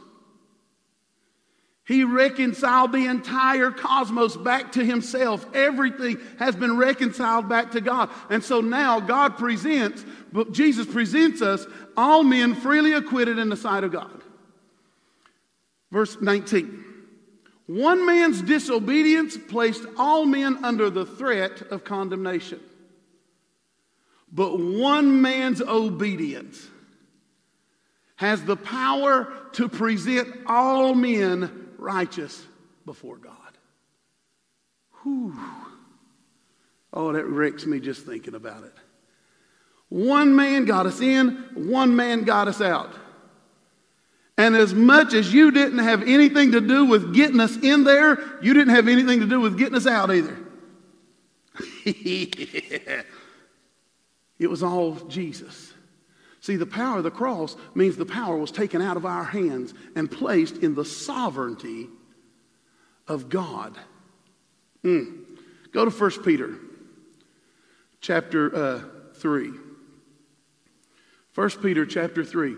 He 1.86 2.02
reconciled 2.02 2.92
the 2.92 3.06
entire 3.06 3.70
cosmos 3.70 4.36
back 4.36 4.72
to 4.72 4.84
himself. 4.84 5.46
Everything 5.54 6.18
has 6.38 6.56
been 6.56 6.78
reconciled 6.78 7.48
back 7.48 7.72
to 7.72 7.82
God. 7.82 8.08
And 8.30 8.42
so 8.42 8.62
now 8.62 9.00
God 9.00 9.36
presents, 9.36 10.02
Jesus 10.50 10.86
presents 10.86 11.42
us, 11.42 11.66
all 11.94 12.22
men 12.22 12.54
freely 12.54 12.94
acquitted 12.94 13.38
in 13.38 13.50
the 13.50 13.56
sight 13.56 13.84
of 13.84 13.92
God. 13.92 14.22
Verse 15.90 16.16
19. 16.20 16.84
One 17.66 18.04
man's 18.04 18.42
disobedience 18.42 19.38
placed 19.38 19.85
all 19.97 20.26
men 20.26 20.64
under 20.64 20.90
the 20.90 21.06
threat 21.06 21.62
of 21.71 21.85
condemnation. 21.85 22.61
But 24.30 24.59
one 24.59 25.23
man's 25.23 25.62
obedience 25.62 26.68
has 28.16 28.44
the 28.44 28.56
power 28.56 29.33
to 29.52 29.68
present 29.68 30.28
all 30.47 30.94
men 30.94 31.71
righteous 31.78 32.44
before 32.85 33.16
God. 33.16 33.35
Whew. 35.02 35.35
Oh, 36.92 37.12
that 37.12 37.26
wrecks 37.26 37.66
me 37.66 37.80
just 37.80 38.04
thinking 38.04 38.35
about 38.35 38.64
it. 38.64 38.75
One 39.88 40.35
man 40.35 40.64
got 40.64 40.87
us 40.87 41.00
in, 41.00 41.44
one 41.54 41.94
man 41.97 42.25
got 42.25 42.49
us 42.49 42.61
out. 42.61 42.94
And 44.37 44.57
as 44.57 44.75
much 44.75 45.14
as 45.14 45.33
you 45.33 45.50
didn't 45.53 45.79
have 45.79 46.03
anything 46.03 46.53
to 46.53 46.61
do 46.61 46.85
with 46.87 47.14
getting 47.14 47.38
us 47.41 47.57
in 47.57 47.85
there, 47.85 48.19
you 48.43 48.53
didn't 48.53 48.75
have 48.75 48.88
anything 48.88 49.21
to 49.21 49.26
do 49.26 49.41
with 49.41 49.57
getting 49.57 49.76
us 49.76 49.87
out 49.87 50.11
either. 50.11 50.37
it 51.85 53.07
was 54.41 54.62
all 54.62 54.95
Jesus. 54.95 55.73
See, 56.41 56.57
the 56.57 56.67
power 56.67 56.99
of 56.99 57.05
the 57.05 57.11
cross 57.12 57.57
means 57.75 57.97
the 57.97 58.05
power 58.05 58.37
was 58.37 58.50
taken 58.50 58.83
out 58.83 58.97
of 58.97 59.07
our 59.07 59.25
hands 59.25 59.73
and 59.95 60.11
placed 60.11 60.59
in 60.59 60.75
the 60.75 60.85
sovereignty 60.85 61.88
of 63.07 63.29
God. 63.29 63.79
Mm. 64.83 65.25
Go 65.73 65.85
to 65.85 65.91
1 65.91 66.23
Peter 66.23 66.59
chapter 68.00 68.55
uh, 68.55 68.83
3. 69.14 69.53
1 71.35 71.50
Peter 71.62 71.87
chapter 71.87 72.25
3. 72.25 72.57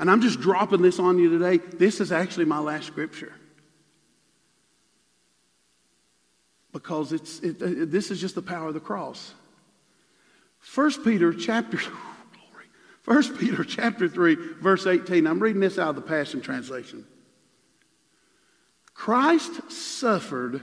And 0.00 0.10
I'm 0.10 0.22
just 0.22 0.40
dropping 0.40 0.80
this 0.80 0.98
on 0.98 1.18
you 1.18 1.38
today. 1.38 1.58
This 1.58 2.00
is 2.00 2.10
actually 2.10 2.46
my 2.46 2.58
last 2.58 2.86
scripture. 2.86 3.34
Because 6.72 7.12
it's, 7.12 7.38
it, 7.40 7.60
it, 7.60 7.90
this 7.90 8.10
is 8.10 8.18
just 8.18 8.34
the 8.34 8.40
power 8.40 8.68
of 8.68 8.74
the 8.74 8.80
cross. 8.80 9.34
1 10.74 11.04
Peter 11.04 11.34
chapter 11.34 11.78
1 13.04 13.36
Peter 13.36 13.62
chapter 13.62 14.08
3, 14.08 14.36
verse 14.60 14.86
18. 14.86 15.26
I'm 15.26 15.38
reading 15.38 15.60
this 15.60 15.78
out 15.78 15.90
of 15.90 15.96
the 15.96 16.02
Passion 16.02 16.40
Translation. 16.40 17.04
Christ 18.94 19.70
suffered 19.70 20.62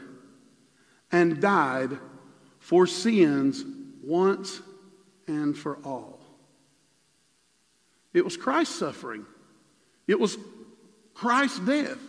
and 1.11 1.39
died 1.39 1.91
for 2.59 2.87
sins 2.87 3.63
once 4.03 4.61
and 5.27 5.55
for 5.55 5.77
all. 5.83 6.26
It 8.13 8.23
was 8.23 8.37
Christ's 8.37 8.75
suffering. 8.75 9.25
It 10.07 10.19
was 10.19 10.37
Christ's 11.13 11.59
death. 11.59 11.99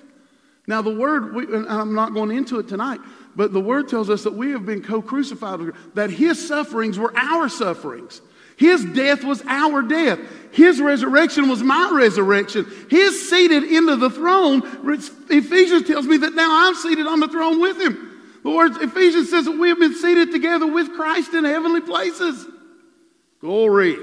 Now, 0.66 0.82
the 0.82 0.94
word, 0.94 1.34
we, 1.34 1.44
I'm 1.66 1.94
not 1.94 2.12
going 2.12 2.30
into 2.30 2.58
it 2.58 2.68
tonight, 2.68 3.00
but 3.34 3.52
the 3.52 3.60
word 3.60 3.88
tells 3.88 4.10
us 4.10 4.24
that 4.24 4.34
we 4.34 4.50
have 4.50 4.66
been 4.66 4.82
co 4.82 5.00
crucified, 5.00 5.60
that 5.94 6.10
his 6.10 6.46
sufferings 6.46 6.98
were 6.98 7.16
our 7.16 7.48
sufferings. 7.48 8.20
His 8.58 8.84
death 8.84 9.22
was 9.22 9.42
our 9.46 9.82
death. 9.82 10.18
His 10.52 10.80
resurrection 10.80 11.48
was 11.48 11.62
my 11.62 11.90
resurrection. 11.92 12.66
His 12.90 13.30
seated 13.30 13.62
into 13.62 13.96
the 13.96 14.10
throne, 14.10 14.62
Ephesians 15.30 15.86
tells 15.86 16.06
me 16.06 16.16
that 16.18 16.34
now 16.34 16.66
I'm 16.66 16.74
seated 16.74 17.06
on 17.06 17.20
the 17.20 17.28
throne 17.28 17.60
with 17.60 17.80
him. 17.80 18.20
The 18.42 18.50
word 18.50 18.72
Ephesians 18.82 19.30
says 19.30 19.44
that 19.44 19.58
we 19.58 19.68
have 19.68 19.78
been 19.78 19.94
seated 19.94 20.32
together 20.32 20.66
with 20.66 20.92
Christ 20.94 21.34
in 21.34 21.44
heavenly 21.44 21.80
places. 21.80 22.46
Glory. 23.40 23.96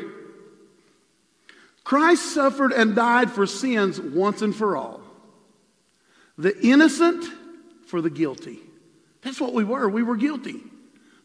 Christ 1.85 2.33
suffered 2.33 2.73
and 2.73 2.95
died 2.95 3.31
for 3.31 3.45
sins 3.45 4.01
once 4.01 4.41
and 4.41 4.53
for 4.53 4.75
all. 4.75 5.01
The 6.37 6.59
innocent 6.59 7.23
for 7.85 8.01
the 8.01 8.09
guilty. 8.09 8.59
That's 9.21 9.39
what 9.39 9.53
we 9.53 9.63
were. 9.63 9.87
We 9.87 10.03
were 10.03 10.17
guilty. 10.17 10.61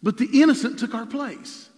But 0.02 0.19
the 0.19 0.29
innocent 0.43 0.79
took 0.79 0.95
our 0.95 1.07
place. 1.07 1.69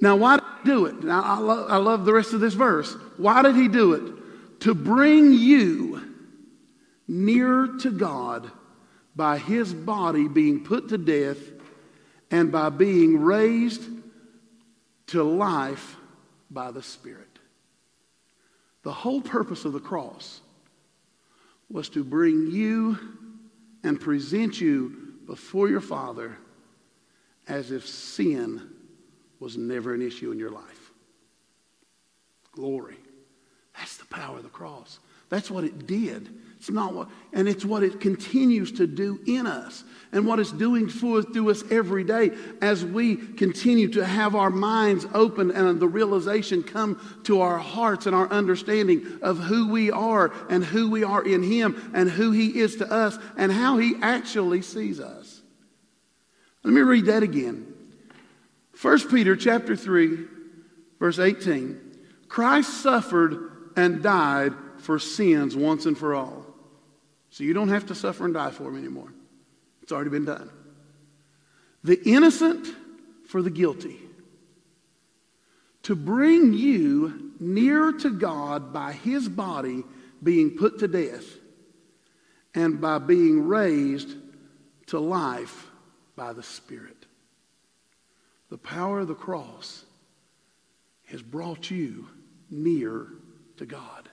Now, 0.00 0.16
why 0.16 0.36
did 0.36 0.44
he 0.62 0.70
do 0.70 0.86
it? 0.86 1.02
Now, 1.02 1.22
I, 1.22 1.38
lo- 1.38 1.66
I 1.68 1.76
love 1.78 2.04
the 2.04 2.12
rest 2.12 2.32
of 2.32 2.40
this 2.40 2.54
verse. 2.54 2.94
Why 3.16 3.42
did 3.42 3.56
he 3.56 3.66
do 3.66 3.94
it? 3.94 4.60
To 4.60 4.74
bring 4.74 5.32
you 5.32 6.02
near 7.08 7.66
to 7.80 7.90
God 7.90 8.50
by 9.16 9.38
his 9.38 9.74
body 9.74 10.28
being 10.28 10.62
put 10.62 10.90
to 10.90 10.98
death 10.98 11.38
and 12.30 12.52
by 12.52 12.68
being 12.68 13.20
raised 13.20 13.82
to 15.08 15.22
life 15.24 15.96
by 16.50 16.70
the 16.70 16.82
Spirit. 16.82 17.35
The 18.86 18.92
whole 18.92 19.20
purpose 19.20 19.64
of 19.64 19.72
the 19.72 19.80
cross 19.80 20.40
was 21.68 21.88
to 21.88 22.04
bring 22.04 22.52
you 22.52 22.96
and 23.82 24.00
present 24.00 24.60
you 24.60 25.14
before 25.26 25.68
your 25.68 25.80
Father 25.80 26.38
as 27.48 27.72
if 27.72 27.84
sin 27.84 28.70
was 29.40 29.56
never 29.56 29.92
an 29.92 30.02
issue 30.02 30.30
in 30.30 30.38
your 30.38 30.52
life. 30.52 30.92
Glory. 32.52 32.98
That's 33.76 33.96
the 33.96 34.04
power 34.04 34.36
of 34.36 34.44
the 34.44 34.50
cross. 34.50 35.00
That's 35.30 35.50
what 35.50 35.64
it 35.64 35.88
did. 35.88 36.28
It's 36.58 36.70
not 36.70 36.94
what, 36.94 37.08
and 37.32 37.48
it's 37.48 37.64
what 37.64 37.82
it 37.82 38.00
continues 38.00 38.72
to 38.72 38.86
do 38.86 39.20
in 39.26 39.46
us 39.46 39.84
and 40.12 40.26
what 40.26 40.38
it's 40.38 40.52
doing 40.52 40.88
for, 40.88 41.22
through 41.22 41.50
us 41.50 41.62
every 41.70 42.02
day 42.02 42.30
as 42.62 42.84
we 42.84 43.16
continue 43.16 43.88
to 43.88 44.04
have 44.04 44.34
our 44.34 44.50
minds 44.50 45.06
open 45.12 45.50
and 45.50 45.78
the 45.78 45.88
realization 45.88 46.62
come 46.62 47.20
to 47.24 47.42
our 47.42 47.58
hearts 47.58 48.06
and 48.06 48.16
our 48.16 48.28
understanding 48.28 49.18
of 49.20 49.38
who 49.38 49.68
we 49.68 49.90
are 49.90 50.32
and 50.48 50.64
who 50.64 50.90
we 50.90 51.04
are 51.04 51.22
in 51.22 51.42
Him 51.42 51.90
and 51.94 52.10
who 52.10 52.30
He 52.30 52.58
is 52.58 52.76
to 52.76 52.90
us 52.90 53.18
and 53.36 53.52
how 53.52 53.76
He 53.76 53.94
actually 54.00 54.62
sees 54.62 54.98
us. 54.98 55.42
Let 56.64 56.72
me 56.72 56.80
read 56.80 57.06
that 57.06 57.22
again. 57.22 57.74
1 58.80 59.08
Peter 59.10 59.36
chapter 59.36 59.76
3, 59.76 60.18
verse 60.98 61.18
18. 61.18 61.80
Christ 62.28 62.82
suffered 62.82 63.72
and 63.76 64.02
died 64.02 64.52
for 64.86 65.00
sins 65.00 65.56
once 65.56 65.84
and 65.84 65.98
for 65.98 66.14
all. 66.14 66.46
So 67.30 67.42
you 67.42 67.52
don't 67.52 67.70
have 67.70 67.86
to 67.86 67.94
suffer 67.94 68.24
and 68.24 68.32
die 68.32 68.52
for 68.52 68.68
him 68.68 68.78
anymore. 68.78 69.12
It's 69.82 69.90
already 69.90 70.10
been 70.10 70.24
done. 70.24 70.48
The 71.82 72.00
innocent 72.08 72.68
for 73.26 73.42
the 73.42 73.50
guilty. 73.50 73.98
To 75.82 75.96
bring 75.96 76.52
you 76.54 77.32
near 77.40 77.92
to 77.92 78.10
God 78.10 78.72
by 78.72 78.92
his 78.92 79.28
body 79.28 79.82
being 80.22 80.56
put 80.56 80.78
to 80.78 80.88
death 80.88 81.24
and 82.54 82.80
by 82.80 82.98
being 82.98 83.48
raised 83.48 84.14
to 84.86 85.00
life 85.00 85.66
by 86.14 86.32
the 86.32 86.44
Spirit. 86.44 87.06
The 88.50 88.58
power 88.58 89.00
of 89.00 89.08
the 89.08 89.14
cross 89.14 89.84
has 91.06 91.22
brought 91.22 91.70
you 91.70 92.06
near 92.50 93.08
to 93.56 93.66
God. 93.66 94.05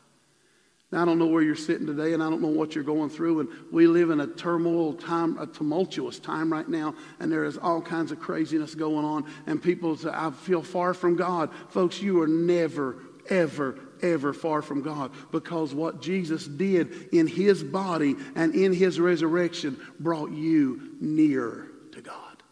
Now, 0.93 1.01
I 1.01 1.05
don't 1.05 1.17
know 1.17 1.25
where 1.25 1.41
you're 1.41 1.55
sitting 1.55 1.87
today, 1.87 2.13
and 2.13 2.21
I 2.21 2.29
don't 2.29 2.39
know 2.39 2.49
what 2.49 2.75
you're 2.75 2.83
going 2.83 3.09
through. 3.09 3.39
And 3.39 3.49
we 3.71 3.87
live 3.87 4.11
in 4.11 4.19
a 4.19 4.27
turmoil 4.27 4.93
time, 4.93 5.39
a 5.39 5.47
tumultuous 5.47 6.19
time 6.19 6.53
right 6.53 6.69
now, 6.69 6.93
and 7.19 7.31
there 7.31 7.45
is 7.45 7.57
all 7.57 7.81
kinds 7.81 8.11
of 8.11 8.19
craziness 8.19 8.75
going 8.75 9.03
on. 9.03 9.25
And 9.47 9.61
people 9.61 9.97
say, 9.97 10.11
I 10.13 10.29
feel 10.29 10.61
far 10.61 10.93
from 10.93 11.15
God. 11.15 11.49
Folks, 11.69 11.99
you 11.99 12.21
are 12.21 12.27
never, 12.27 12.97
ever, 13.27 13.79
ever 14.03 14.33
far 14.33 14.61
from 14.61 14.83
God 14.83 15.09
because 15.31 15.73
what 15.73 15.99
Jesus 15.99 16.45
did 16.45 17.09
in 17.11 17.25
his 17.25 17.63
body 17.63 18.15
and 18.35 18.53
in 18.53 18.71
his 18.71 18.99
resurrection 18.99 19.79
brought 19.99 20.31
you 20.31 20.91
near 21.01 21.71
to 21.93 22.01
God. 22.01 22.43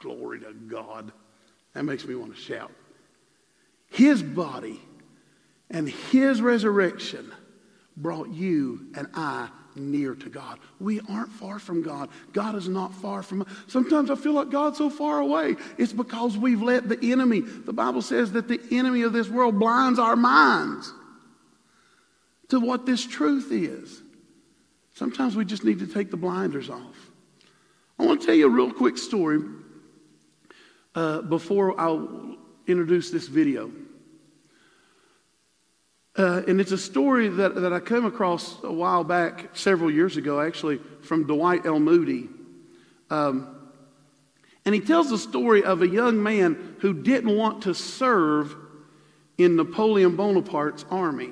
Glory 0.00 0.40
to 0.40 0.54
God. 0.54 1.12
That 1.74 1.84
makes 1.84 2.06
me 2.06 2.14
want 2.14 2.34
to 2.34 2.40
shout. 2.40 2.72
His 3.90 4.22
body 4.22 4.80
and 5.72 5.88
his 5.88 6.40
resurrection 6.40 7.32
brought 7.96 8.28
you 8.28 8.86
and 8.94 9.08
I 9.14 9.48
near 9.74 10.14
to 10.14 10.28
God. 10.28 10.58
We 10.78 11.00
aren't 11.08 11.32
far 11.32 11.58
from 11.58 11.82
God. 11.82 12.10
God 12.32 12.54
is 12.54 12.68
not 12.68 12.94
far 12.94 13.22
from 13.22 13.42
us. 13.42 13.48
Sometimes 13.66 14.10
I 14.10 14.14
feel 14.14 14.32
like 14.32 14.50
God's 14.50 14.78
so 14.78 14.90
far 14.90 15.20
away. 15.20 15.56
It's 15.78 15.92
because 15.92 16.36
we've 16.36 16.62
let 16.62 16.88
the 16.88 16.98
enemy, 17.10 17.40
the 17.40 17.72
Bible 17.72 18.02
says 18.02 18.32
that 18.32 18.48
the 18.48 18.60
enemy 18.70 19.02
of 19.02 19.12
this 19.12 19.28
world 19.28 19.58
blinds 19.58 19.98
our 19.98 20.16
minds 20.16 20.92
to 22.50 22.60
what 22.60 22.84
this 22.84 23.06
truth 23.06 23.48
is. 23.50 24.02
Sometimes 24.94 25.36
we 25.36 25.44
just 25.44 25.64
need 25.64 25.78
to 25.78 25.86
take 25.86 26.10
the 26.10 26.18
blinders 26.18 26.68
off. 26.68 27.10
I 27.98 28.04
want 28.04 28.20
to 28.20 28.26
tell 28.26 28.34
you 28.34 28.46
a 28.46 28.50
real 28.50 28.72
quick 28.72 28.98
story 28.98 29.40
uh, 30.94 31.22
before 31.22 31.80
I'll 31.80 32.36
introduce 32.66 33.10
this 33.10 33.26
video. 33.26 33.70
Uh, 36.16 36.42
and 36.46 36.60
it's 36.60 36.72
a 36.72 36.78
story 36.78 37.28
that, 37.28 37.54
that 37.54 37.72
I 37.72 37.80
came 37.80 38.04
across 38.04 38.62
a 38.62 38.72
while 38.72 39.02
back, 39.02 39.56
several 39.56 39.90
years 39.90 40.16
ago, 40.16 40.40
actually, 40.40 40.78
from 41.02 41.26
Dwight 41.26 41.64
L. 41.64 41.80
Moody. 41.80 42.28
Um, 43.08 43.56
and 44.64 44.74
he 44.74 44.80
tells 44.80 45.10
the 45.10 45.18
story 45.18 45.64
of 45.64 45.82
a 45.82 45.88
young 45.88 46.22
man 46.22 46.76
who 46.80 46.92
didn't 46.92 47.34
want 47.36 47.62
to 47.64 47.74
serve 47.74 48.54
in 49.38 49.56
Napoleon 49.56 50.16
Bonaparte's 50.16 50.84
army. 50.90 51.30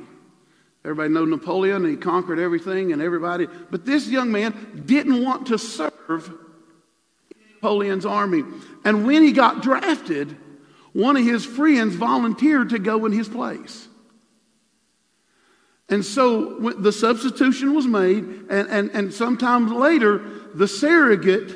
Everybody 0.85 1.13
know 1.13 1.27
Napoleon, 1.27 1.85
he 1.89 1.97
conquered 1.97 2.39
everything 2.39 2.93
and 2.93 3.03
everybody. 3.03 3.47
But 3.71 3.85
this 3.85 4.09
young 4.09 4.33
man 4.33 4.83
didn't 4.87 5.23
want 5.23 5.49
to 5.49 5.59
serve 5.59 5.91
in 6.09 7.37
Napoleon's 7.55 8.07
army. 8.07 8.45
And 8.85 9.07
when 9.07 9.23
he 9.23 9.33
got 9.33 9.63
drafted, 9.63 10.37
one 10.95 11.19
of 11.19 11.25
his 11.25 11.45
friends 11.45 11.95
volunteered 11.95 12.71
to 12.71 12.79
go 12.79 13.05
in 13.05 13.13
his 13.13 13.29
place. 13.29 13.89
And 15.91 16.05
so 16.05 16.71
the 16.71 16.93
substitution 16.93 17.75
was 17.75 17.87
made, 17.87 18.25
and, 18.49 18.69
and, 18.69 18.91
and 18.91 19.13
sometime 19.13 19.67
later, 19.75 20.23
the 20.55 20.69
surrogate 20.69 21.53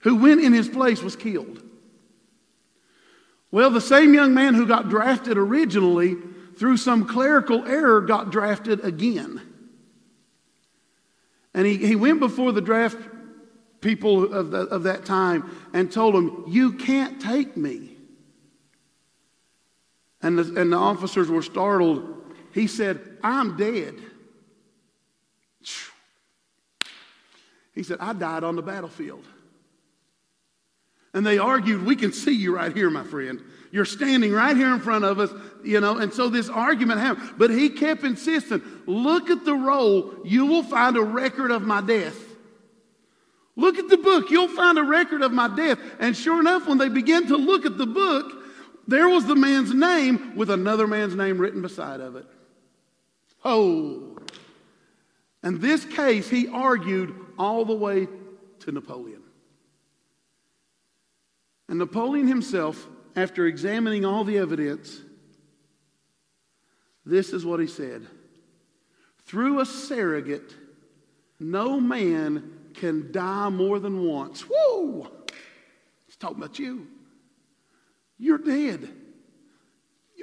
who 0.00 0.14
went 0.16 0.40
in 0.40 0.52
his 0.52 0.68
place 0.68 1.02
was 1.02 1.16
killed. 1.16 1.60
Well, 3.50 3.70
the 3.70 3.80
same 3.80 4.14
young 4.14 4.34
man 4.34 4.54
who 4.54 4.66
got 4.66 4.88
drafted 4.88 5.36
originally, 5.36 6.16
through 6.56 6.76
some 6.76 7.06
clerical 7.06 7.64
error, 7.66 8.00
got 8.00 8.30
drafted 8.30 8.84
again. 8.84 9.40
And 11.52 11.66
he, 11.66 11.76
he 11.76 11.96
went 11.96 12.20
before 12.20 12.52
the 12.52 12.60
draft 12.60 12.98
people 13.80 14.32
of, 14.32 14.52
the, 14.52 14.58
of 14.58 14.84
that 14.84 15.04
time 15.04 15.50
and 15.72 15.90
told 15.90 16.14
them, 16.14 16.44
You 16.46 16.74
can't 16.74 17.20
take 17.20 17.56
me. 17.56 17.96
And 20.22 20.38
the, 20.38 20.60
and 20.60 20.72
the 20.72 20.76
officers 20.76 21.28
were 21.28 21.42
startled 21.42 22.14
he 22.54 22.68
said, 22.68 23.13
I'm 23.24 23.56
dead. 23.56 23.94
He 27.74 27.82
said, 27.82 27.96
I 27.98 28.12
died 28.12 28.44
on 28.44 28.54
the 28.54 28.62
battlefield. 28.62 29.24
And 31.14 31.26
they 31.26 31.38
argued, 31.38 31.86
We 31.86 31.96
can 31.96 32.12
see 32.12 32.34
you 32.34 32.54
right 32.54 32.74
here, 32.76 32.90
my 32.90 33.02
friend. 33.02 33.42
You're 33.72 33.84
standing 33.84 34.32
right 34.32 34.56
here 34.56 34.72
in 34.72 34.78
front 34.78 35.04
of 35.04 35.18
us, 35.18 35.32
you 35.64 35.80
know. 35.80 35.96
And 35.96 36.12
so 36.12 36.28
this 36.28 36.48
argument 36.48 37.00
happened. 37.00 37.32
But 37.38 37.50
he 37.50 37.70
kept 37.70 38.04
insisting, 38.04 38.62
Look 38.86 39.30
at 39.30 39.44
the 39.44 39.54
roll. 39.54 40.14
You 40.24 40.44
will 40.46 40.62
find 40.62 40.96
a 40.96 41.02
record 41.02 41.50
of 41.50 41.62
my 41.62 41.80
death. 41.80 42.20
Look 43.56 43.78
at 43.78 43.88
the 43.88 43.96
book. 43.96 44.30
You'll 44.30 44.48
find 44.48 44.78
a 44.78 44.82
record 44.82 45.22
of 45.22 45.32
my 45.32 45.48
death. 45.48 45.78
And 45.98 46.16
sure 46.16 46.40
enough, 46.40 46.66
when 46.66 46.78
they 46.78 46.88
began 46.88 47.26
to 47.28 47.36
look 47.36 47.64
at 47.64 47.78
the 47.78 47.86
book, 47.86 48.32
there 48.86 49.08
was 49.08 49.24
the 49.24 49.36
man's 49.36 49.72
name 49.72 50.36
with 50.36 50.50
another 50.50 50.86
man's 50.86 51.14
name 51.14 51.38
written 51.38 51.62
beside 51.62 52.00
of 52.00 52.16
it. 52.16 52.26
Oh. 53.44 54.16
And 55.42 55.60
this 55.60 55.84
case, 55.84 56.28
he 56.28 56.48
argued 56.48 57.14
all 57.38 57.64
the 57.64 57.74
way 57.74 58.08
to 58.60 58.72
Napoleon. 58.72 59.22
And 61.68 61.78
Napoleon 61.78 62.26
himself, 62.26 62.86
after 63.14 63.46
examining 63.46 64.04
all 64.04 64.24
the 64.24 64.38
evidence, 64.38 65.00
this 67.04 67.32
is 67.32 67.44
what 67.44 67.60
he 67.60 67.66
said 67.66 68.06
Through 69.26 69.60
a 69.60 69.66
surrogate, 69.66 70.54
no 71.38 71.78
man 71.80 72.52
can 72.74 73.12
die 73.12 73.50
more 73.50 73.78
than 73.78 74.04
once. 74.04 74.42
Whoa! 74.42 75.10
He's 76.06 76.16
talking 76.16 76.38
about 76.38 76.58
you. 76.58 76.86
You're 78.18 78.38
dead. 78.38 79.03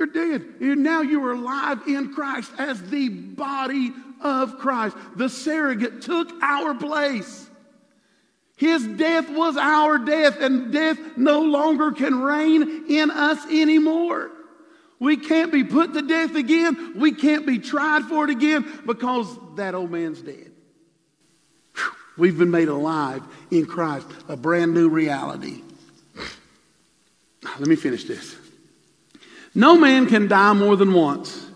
You're 0.01 0.07
dead. 0.07 0.55
And 0.61 0.81
now 0.81 1.01
you 1.01 1.23
are 1.25 1.33
alive 1.33 1.87
in 1.87 2.11
Christ 2.11 2.51
as 2.57 2.81
the 2.89 3.09
body 3.09 3.93
of 4.19 4.57
Christ. 4.57 4.97
The 5.15 5.29
surrogate 5.29 6.01
took 6.01 6.31
our 6.41 6.73
place. 6.73 7.47
His 8.57 8.83
death 8.87 9.29
was 9.29 9.57
our 9.57 9.99
death, 9.99 10.41
and 10.41 10.73
death 10.73 10.97
no 11.17 11.41
longer 11.41 11.91
can 11.91 12.19
reign 12.19 12.85
in 12.89 13.11
us 13.11 13.45
anymore. 13.45 14.31
We 14.97 15.17
can't 15.17 15.51
be 15.51 15.63
put 15.63 15.93
to 15.93 16.01
death 16.01 16.33
again. 16.33 16.93
We 16.99 17.11
can't 17.11 17.45
be 17.45 17.59
tried 17.59 18.05
for 18.05 18.23
it 18.23 18.31
again 18.31 18.81
because 18.87 19.27
that 19.55 19.75
old 19.75 19.91
man's 19.91 20.23
dead. 20.23 20.51
We've 22.17 22.39
been 22.39 22.49
made 22.49 22.69
alive 22.69 23.21
in 23.51 23.67
Christ, 23.67 24.07
a 24.27 24.35
brand 24.35 24.73
new 24.73 24.89
reality. 24.89 25.61
Let 27.43 27.67
me 27.67 27.75
finish 27.75 28.05
this. 28.05 28.41
No 29.53 29.77
man 29.77 30.07
can 30.07 30.27
die 30.27 30.53
more 30.53 30.75
than 30.75 30.93
once. 30.93 31.47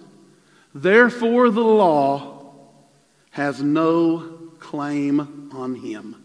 Therefore, 0.74 1.50
the 1.50 1.62
law 1.62 2.54
has 3.32 3.62
no 3.62 4.20
claim 4.60 5.50
on 5.54 5.76
him. 5.76 6.22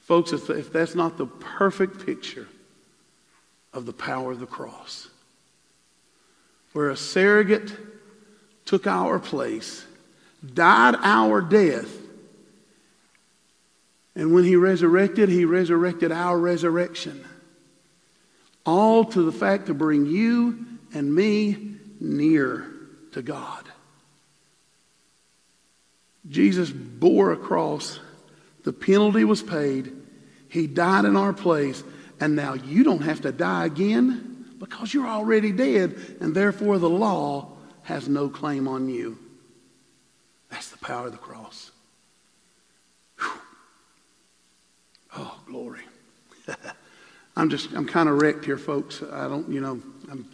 Folks, 0.00 0.32
if, 0.32 0.50
if 0.50 0.72
that's 0.72 0.94
not 0.94 1.16
the 1.16 1.26
perfect 1.26 2.04
picture 2.04 2.48
of 3.72 3.86
the 3.86 3.92
power 3.92 4.32
of 4.32 4.40
the 4.40 4.46
cross, 4.46 5.08
where 6.72 6.90
a 6.90 6.96
surrogate 6.96 7.72
took 8.64 8.86
our 8.86 9.18
place, 9.18 9.86
died 10.54 10.96
our 11.02 11.40
death, 11.40 11.90
and 14.14 14.34
when 14.34 14.44
he 14.44 14.56
resurrected, 14.56 15.28
he 15.28 15.44
resurrected 15.44 16.12
our 16.12 16.38
resurrection. 16.38 17.24
All 18.64 19.04
to 19.04 19.22
the 19.22 19.32
fact 19.32 19.66
to 19.66 19.74
bring 19.74 20.06
you 20.06 20.66
and 20.94 21.14
me 21.14 21.76
near 22.00 22.70
to 23.12 23.22
God. 23.22 23.64
Jesus 26.28 26.70
bore 26.70 27.32
a 27.32 27.36
cross. 27.36 27.98
The 28.64 28.72
penalty 28.72 29.24
was 29.24 29.42
paid. 29.42 29.92
He 30.48 30.66
died 30.66 31.04
in 31.04 31.16
our 31.16 31.32
place. 31.32 31.82
And 32.20 32.36
now 32.36 32.54
you 32.54 32.84
don't 32.84 33.02
have 33.02 33.22
to 33.22 33.32
die 33.32 33.66
again 33.66 34.46
because 34.58 34.94
you're 34.94 35.08
already 35.08 35.50
dead. 35.50 36.18
And 36.20 36.34
therefore, 36.34 36.78
the 36.78 36.88
law 36.88 37.48
has 37.82 38.08
no 38.08 38.28
claim 38.28 38.68
on 38.68 38.88
you. 38.88 39.18
That's 40.50 40.68
the 40.68 40.78
power 40.78 41.06
of 41.06 41.12
the 41.12 41.18
cross. 41.18 41.72
Whew. 43.18 43.30
Oh, 45.16 45.40
glory. 45.46 45.82
I'm 47.36 47.48
just, 47.48 47.72
I'm 47.72 47.86
kind 47.86 48.08
of 48.08 48.20
wrecked 48.20 48.44
here, 48.44 48.58
folks. 48.58 49.02
I 49.02 49.28
don't, 49.28 49.48
you 49.48 49.60
know, 49.60 49.80
I'm. 50.10 50.28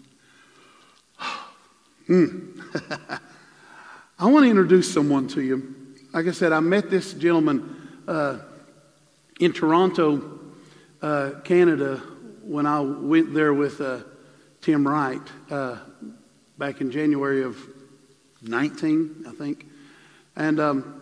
mm. 2.08 3.20
I 4.20 4.26
want 4.26 4.44
to 4.44 4.50
introduce 4.50 4.92
someone 4.92 5.28
to 5.28 5.42
you. 5.42 5.76
Like 6.12 6.26
I 6.26 6.32
said, 6.32 6.52
I 6.52 6.58
met 6.58 6.90
this 6.90 7.14
gentleman 7.14 8.02
uh, 8.08 8.38
in 9.38 9.52
Toronto, 9.52 10.40
uh, 11.00 11.30
Canada, 11.44 11.98
when 12.42 12.66
I 12.66 12.80
went 12.80 13.32
there 13.32 13.54
with 13.54 13.80
uh, 13.80 14.00
Tim 14.60 14.88
Wright 14.88 15.20
uh, 15.50 15.76
back 16.56 16.80
in 16.80 16.90
January 16.90 17.44
of 17.44 17.56
19, 18.42 19.26
I 19.28 19.32
think. 19.32 19.66
And 20.34 20.58
um, 20.58 21.00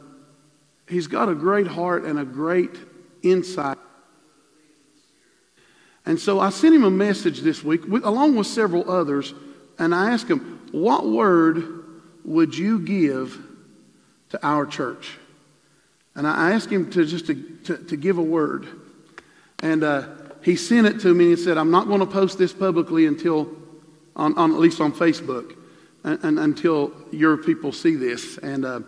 he's 0.89 1.07
got 1.07 1.31
a 1.31 1.35
great 1.35 1.67
heart 1.67 2.05
and 2.05 2.19
a 2.19 2.25
great 2.25 2.77
insight. 3.23 3.76
And 6.07 6.21
so 6.21 6.39
I 6.39 6.51
sent 6.51 6.75
him 6.75 6.85
a 6.85 6.91
message 6.91 7.41
this 7.41 7.65
week, 7.65 7.85
along 7.85 8.37
with 8.37 8.47
several 8.47 8.89
others, 8.89 9.35
and 9.79 9.93
I 9.93 10.13
asked 10.13 10.29
him, 10.29 10.61
What 10.71 11.05
word 11.05 11.85
would 12.25 12.57
you 12.57 12.79
give 12.79 13.37
to 14.31 14.47
our 14.47 14.67
church? 14.67 15.19
And 16.15 16.27
I 16.27 16.53
asked 16.53 16.71
him 16.71 16.91
to 16.93 17.05
just 17.05 17.27
to, 17.27 17.35
to, 17.65 17.77
to 17.77 17.97
give 17.97 18.19
a 18.19 18.23
word. 18.23 18.67
And 19.61 19.83
uh, 19.83 20.07
he 20.43 20.55
sent 20.55 20.87
it 20.87 21.01
to 21.01 21.13
me 21.13 21.33
and 21.33 21.39
said, 21.39 21.59
I'm 21.59 21.73
not 21.73 21.89
going 21.89 22.01
to 22.01 22.07
post 22.07 22.39
this 22.39 22.53
publicly 22.53 23.07
until, 23.07 23.55
on, 24.15 24.39
on, 24.39 24.53
at 24.53 24.59
least 24.59 24.81
on 24.81 24.93
Facebook, 24.93 25.57
and, 26.05 26.23
and, 26.23 26.39
until 26.39 26.93
your 27.11 27.37
people 27.37 27.73
see 27.73 27.97
this. 27.97 28.39
And, 28.39 28.65
uh, 28.65 28.81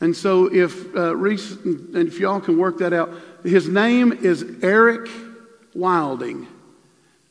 and 0.00 0.16
so 0.16 0.52
if 0.54 0.94
uh, 0.94 1.16
Reese, 1.16 1.50
and 1.64 1.96
if 1.96 2.20
y'all 2.20 2.40
can 2.40 2.58
work 2.58 2.78
that 2.78 2.92
out, 2.92 3.10
his 3.42 3.68
name 3.68 4.12
is 4.12 4.44
Eric 4.62 5.08
Wilding. 5.74 6.46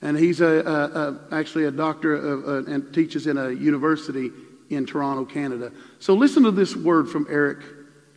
And 0.01 0.17
he's 0.17 0.41
a, 0.41 0.45
a, 0.45 0.99
a 0.99 1.19
actually 1.31 1.63
a 1.63 1.71
doctor 1.71 2.13
of, 2.13 2.67
uh, 2.67 2.71
and 2.71 2.93
teaches 2.93 3.25
in 3.25 3.37
a 3.37 3.51
university 3.51 4.31
in 4.69 4.85
Toronto, 4.85 5.25
Canada. 5.25 5.71
So 5.99 6.13
listen 6.13 6.43
to 6.43 6.51
this 6.51 6.75
word 6.75 7.09
from 7.09 7.25
Eric 7.29 7.59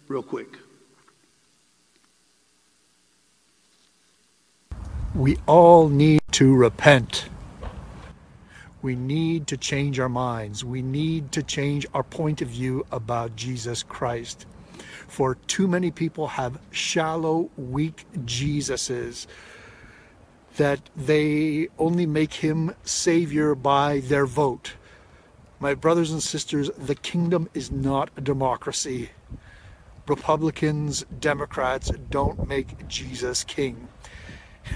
real 0.09 0.23
quick. 0.23 0.59
We 5.15 5.39
all 5.47 5.89
need 5.89 6.21
to 6.33 6.55
repent. 6.55 7.29
We 8.83 8.95
need 8.95 9.47
to 9.47 9.57
change 9.57 9.99
our 9.99 10.09
minds. 10.09 10.65
We 10.65 10.83
need 10.83 11.33
to 11.33 11.43
change 11.43 11.87
our 11.95 12.03
point 12.03 12.43
of 12.43 12.49
view 12.49 12.85
about 12.93 13.35
Jesus 13.35 13.83
Christ. 13.83 14.45
For 15.09 15.37
too 15.47 15.67
many 15.67 15.91
people 15.91 16.27
have 16.29 16.59
shallow, 16.71 17.49
weak 17.57 18.05
Jesuses 18.25 19.27
that 20.57 20.81
they 20.97 21.69
only 21.79 22.07
make 22.07 22.35
him 22.35 22.75
Savior 22.85 23.55
by 23.55 24.01
their 24.01 24.27
vote 24.27 24.75
my 25.59 25.73
brothers 25.73 26.13
and 26.13 26.23
sisters, 26.23 26.71
the 26.77 26.95
kingdom 26.95 27.49
is 27.55 27.73
not 27.73 28.11
a 28.17 28.21
democracy. 28.21 29.11
Republicans, 30.07 31.07
Democrats 31.19 31.91
don't 32.11 32.47
make 32.47 32.87
Jesus 32.89 33.43
king. 33.43 33.89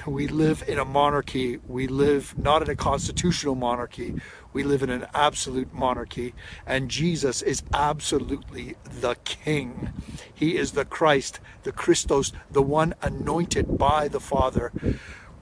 We 0.07 0.27
live 0.27 0.65
in 0.67 0.79
a 0.79 0.85
monarchy. 0.85 1.59
We 1.67 1.87
live 1.87 2.35
not 2.39 2.63
in 2.63 2.71
a 2.71 2.77
constitutional 2.77 3.57
monarchy. 3.57 4.15
We 4.53 4.63
live 4.63 4.83
in 4.83 4.89
an 4.89 5.07
absolute 5.13 5.73
monarchy. 5.75 6.33
And 6.65 6.91
Jesus 6.91 7.43
is 7.43 7.63
absolutely 7.75 8.77
the 8.87 9.17
king. 9.25 9.93
He 10.33 10.57
is 10.57 10.73
the 10.73 10.85
Christ, 10.85 11.41
the 11.65 11.73
Christos, 11.73 12.33
the 12.51 12.63
one 12.63 12.95
anointed 13.03 13.77
by 13.77 14.09
the 14.09 14.21
Father 14.21 14.73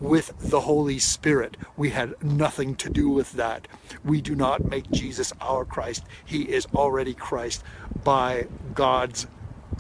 with 0.00 0.32
the 0.38 0.60
Holy 0.60 0.98
Spirit. 0.98 1.56
We 1.76 1.90
had 1.90 2.22
nothing 2.22 2.74
to 2.76 2.90
do 2.90 3.08
with 3.08 3.32
that. 3.32 3.68
We 4.04 4.20
do 4.20 4.34
not 4.34 4.68
make 4.68 4.90
Jesus 4.90 5.32
our 5.40 5.64
Christ. 5.64 6.04
He 6.24 6.42
is 6.42 6.66
already 6.74 7.14
Christ 7.14 7.62
by 8.04 8.46
God's 8.74 9.26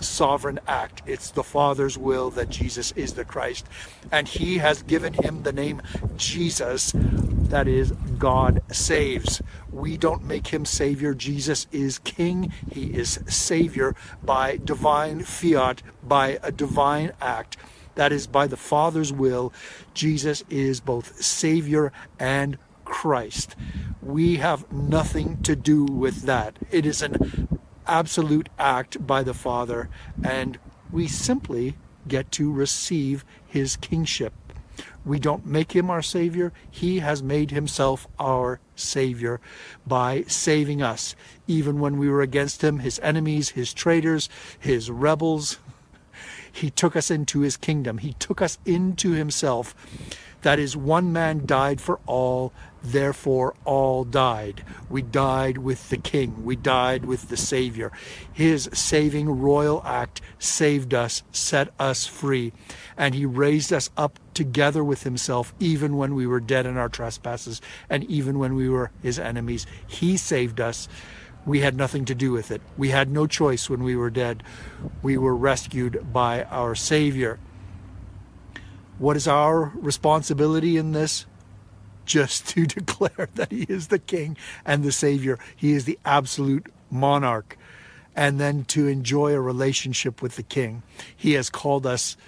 sovereign 0.00 0.60
act. 0.66 1.02
It's 1.06 1.30
the 1.30 1.42
Father's 1.42 1.98
will 1.98 2.30
that 2.30 2.50
Jesus 2.50 2.92
is 2.92 3.14
the 3.14 3.24
Christ. 3.24 3.66
And 4.12 4.28
He 4.28 4.58
has 4.58 4.82
given 4.82 5.14
him 5.14 5.42
the 5.42 5.52
name 5.52 5.82
Jesus, 6.16 6.92
that 6.94 7.66
is, 7.66 7.92
God 8.18 8.62
saves. 8.70 9.42
We 9.72 9.96
don't 9.96 10.24
make 10.24 10.48
him 10.48 10.64
Savior. 10.64 11.14
Jesus 11.14 11.66
is 11.72 11.98
King. 12.00 12.52
He 12.70 12.94
is 12.94 13.20
Savior 13.26 13.94
by 14.22 14.58
divine 14.58 15.22
fiat, 15.22 15.82
by 16.02 16.38
a 16.42 16.52
divine 16.52 17.12
act. 17.20 17.56
That 17.98 18.12
is, 18.12 18.28
by 18.28 18.46
the 18.46 18.56
Father's 18.56 19.12
will, 19.12 19.52
Jesus 19.92 20.44
is 20.48 20.78
both 20.78 21.20
Savior 21.20 21.92
and 22.20 22.56
Christ. 22.84 23.56
We 24.00 24.36
have 24.36 24.72
nothing 24.72 25.42
to 25.42 25.56
do 25.56 25.84
with 25.84 26.22
that. 26.22 26.56
It 26.70 26.86
is 26.86 27.02
an 27.02 27.48
absolute 27.88 28.50
act 28.56 29.04
by 29.04 29.24
the 29.24 29.34
Father, 29.34 29.88
and 30.22 30.60
we 30.92 31.08
simply 31.08 31.74
get 32.06 32.30
to 32.32 32.52
receive 32.52 33.24
his 33.44 33.74
kingship. 33.74 34.32
We 35.04 35.18
don't 35.18 35.44
make 35.44 35.72
him 35.72 35.90
our 35.90 36.02
Savior. 36.02 36.52
He 36.70 37.00
has 37.00 37.20
made 37.20 37.50
himself 37.50 38.06
our 38.16 38.60
Savior 38.76 39.40
by 39.84 40.22
saving 40.28 40.82
us, 40.82 41.16
even 41.48 41.80
when 41.80 41.98
we 41.98 42.08
were 42.08 42.22
against 42.22 42.62
him, 42.62 42.78
his 42.78 43.00
enemies, 43.00 43.50
his 43.50 43.74
traitors, 43.74 44.28
his 44.56 44.88
rebels, 44.88 45.58
he 46.58 46.70
took 46.70 46.96
us 46.96 47.10
into 47.10 47.40
his 47.40 47.56
kingdom. 47.56 47.98
He 47.98 48.14
took 48.14 48.42
us 48.42 48.58
into 48.66 49.12
himself. 49.12 49.74
That 50.42 50.58
is, 50.58 50.76
one 50.76 51.12
man 51.12 51.46
died 51.46 51.80
for 51.80 51.98
all, 52.06 52.52
therefore 52.82 53.54
all 53.64 54.04
died. 54.04 54.64
We 54.88 55.02
died 55.02 55.58
with 55.58 55.88
the 55.88 55.96
King. 55.96 56.44
We 56.44 56.54
died 56.54 57.04
with 57.04 57.28
the 57.28 57.36
Savior. 57.36 57.90
His 58.32 58.68
saving 58.72 59.40
royal 59.40 59.82
act 59.84 60.20
saved 60.38 60.94
us, 60.94 61.24
set 61.32 61.72
us 61.78 62.06
free, 62.06 62.52
and 62.96 63.14
He 63.14 63.26
raised 63.26 63.72
us 63.72 63.90
up 63.96 64.20
together 64.32 64.84
with 64.84 65.02
Himself, 65.02 65.52
even 65.58 65.96
when 65.96 66.14
we 66.14 66.26
were 66.26 66.40
dead 66.40 66.66
in 66.66 66.76
our 66.76 66.88
trespasses 66.88 67.60
and 67.90 68.04
even 68.04 68.38
when 68.38 68.54
we 68.54 68.68
were 68.68 68.92
His 69.02 69.18
enemies. 69.18 69.66
He 69.88 70.16
saved 70.16 70.60
us. 70.60 70.88
We 71.48 71.60
had 71.60 71.76
nothing 71.76 72.04
to 72.04 72.14
do 72.14 72.30
with 72.30 72.50
it. 72.50 72.60
We 72.76 72.90
had 72.90 73.10
no 73.10 73.26
choice 73.26 73.70
when 73.70 73.82
we 73.82 73.96
were 73.96 74.10
dead. 74.10 74.42
We 75.00 75.16
were 75.16 75.34
rescued 75.34 76.12
by 76.12 76.44
our 76.44 76.74
Savior. 76.74 77.38
What 78.98 79.16
is 79.16 79.26
our 79.26 79.72
responsibility 79.74 80.76
in 80.76 80.92
this? 80.92 81.24
Just 82.04 82.48
to 82.48 82.66
declare 82.78 83.30
that 83.36 83.50
He 83.50 83.62
is 83.62 83.88
the 83.88 83.98
King 83.98 84.36
and 84.66 84.84
the 84.84 84.92
Savior. 84.92 85.38
He 85.56 85.72
is 85.72 85.86
the 85.86 85.98
absolute 86.04 86.70
monarch. 86.90 87.56
And 88.14 88.38
then 88.38 88.66
to 88.66 88.86
enjoy 88.86 89.32
a 89.32 89.40
relationship 89.40 90.20
with 90.20 90.36
the 90.36 90.42
King. 90.42 90.82
He 91.16 91.32
has 91.32 91.48
called 91.48 91.86
us 91.86 92.18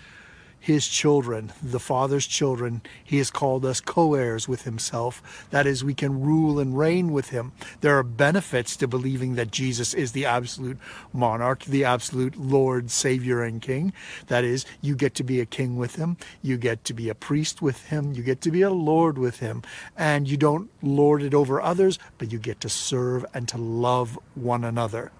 his 0.61 0.87
children, 0.87 1.53
the 1.62 1.81
Father's 1.81 2.27
children. 2.27 2.83
He 3.03 3.16
has 3.16 3.31
called 3.31 3.64
us 3.64 3.81
co 3.81 4.14
heirs 4.14 4.46
with 4.46 4.62
himself. 4.62 5.46
That 5.51 5.66
is, 5.66 5.83
we 5.83 5.94
can 5.94 6.20
rule 6.20 6.61
and 6.61 6.77
reign 6.77 7.12
with 7.12 7.31
him. 7.31 7.53
There 7.81 7.99
are 7.99 8.03
benefits 8.03 8.77
to 8.77 8.87
believing 8.87 9.35
that 9.37 9.51
Jesus 9.51 9.94
is 9.94 10.12
the 10.12 10.27
absolute 10.27 10.79
monarch, 11.14 11.64
the 11.64 11.85
absolute 11.85 12.37
Lord, 12.37 12.90
Savior, 12.90 13.42
and 13.42 13.62
King. 13.62 13.94
That 14.27 14.44
is, 14.44 14.66
you 14.83 14.94
get 14.94 15.14
to 15.14 15.25
be 15.25 15.40
a 15.40 15.46
king 15.46 15.77
with 15.77 15.96
him, 15.96 16.18
you 16.42 16.59
get 16.59 16.85
to 16.85 16.94
be 16.94 17.09
a 17.09 17.14
priest 17.14 17.62
with 17.62 17.87
him, 17.87 18.12
you 18.12 18.23
get 18.23 18.42
to 18.42 18.51
be 18.51 18.61
a 18.62 18.70
Lord 18.70 19.16
with 19.16 19.40
him, 19.40 19.62
and 19.96 20.29
you 20.29 20.37
don't 20.37 20.70
lord 20.83 21.23
it 21.23 21.33
over 21.33 21.61
others, 21.61 21.99
but 22.18 22.31
you 22.31 22.38
get 22.38 22.61
to 22.61 22.68
serve 22.68 23.25
and 23.33 23.49
to 23.49 23.57
love 23.57 24.18
one 24.35 24.64
another. 24.64 25.11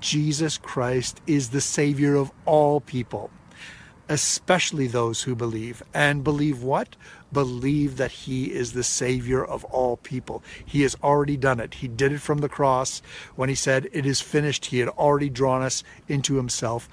Jesus 0.00 0.56
Christ 0.56 1.20
is 1.26 1.50
the 1.50 1.60
Savior 1.60 2.14
of 2.14 2.32
all 2.46 2.80
people 2.80 3.30
especially 4.10 4.86
those 4.86 5.22
who 5.22 5.34
believe. 5.34 5.82
And 5.94 6.22
believe 6.22 6.62
what? 6.62 6.96
believe 7.32 7.96
that 7.96 8.10
he 8.10 8.52
is 8.52 8.72
the 8.72 8.82
savior 8.82 9.44
of 9.44 9.64
all 9.66 9.96
people. 9.98 10.42
He 10.64 10.82
has 10.82 10.96
already 11.02 11.36
done 11.36 11.60
it. 11.60 11.74
He 11.74 11.88
did 11.88 12.12
it 12.12 12.20
from 12.20 12.38
the 12.38 12.48
cross 12.48 13.02
when 13.36 13.48
he 13.48 13.54
said, 13.54 13.88
It 13.92 14.06
is 14.06 14.20
finished. 14.20 14.66
He 14.66 14.78
had 14.78 14.88
already 14.88 15.28
drawn 15.28 15.62
us 15.62 15.82
into 16.08 16.36
himself 16.36 16.88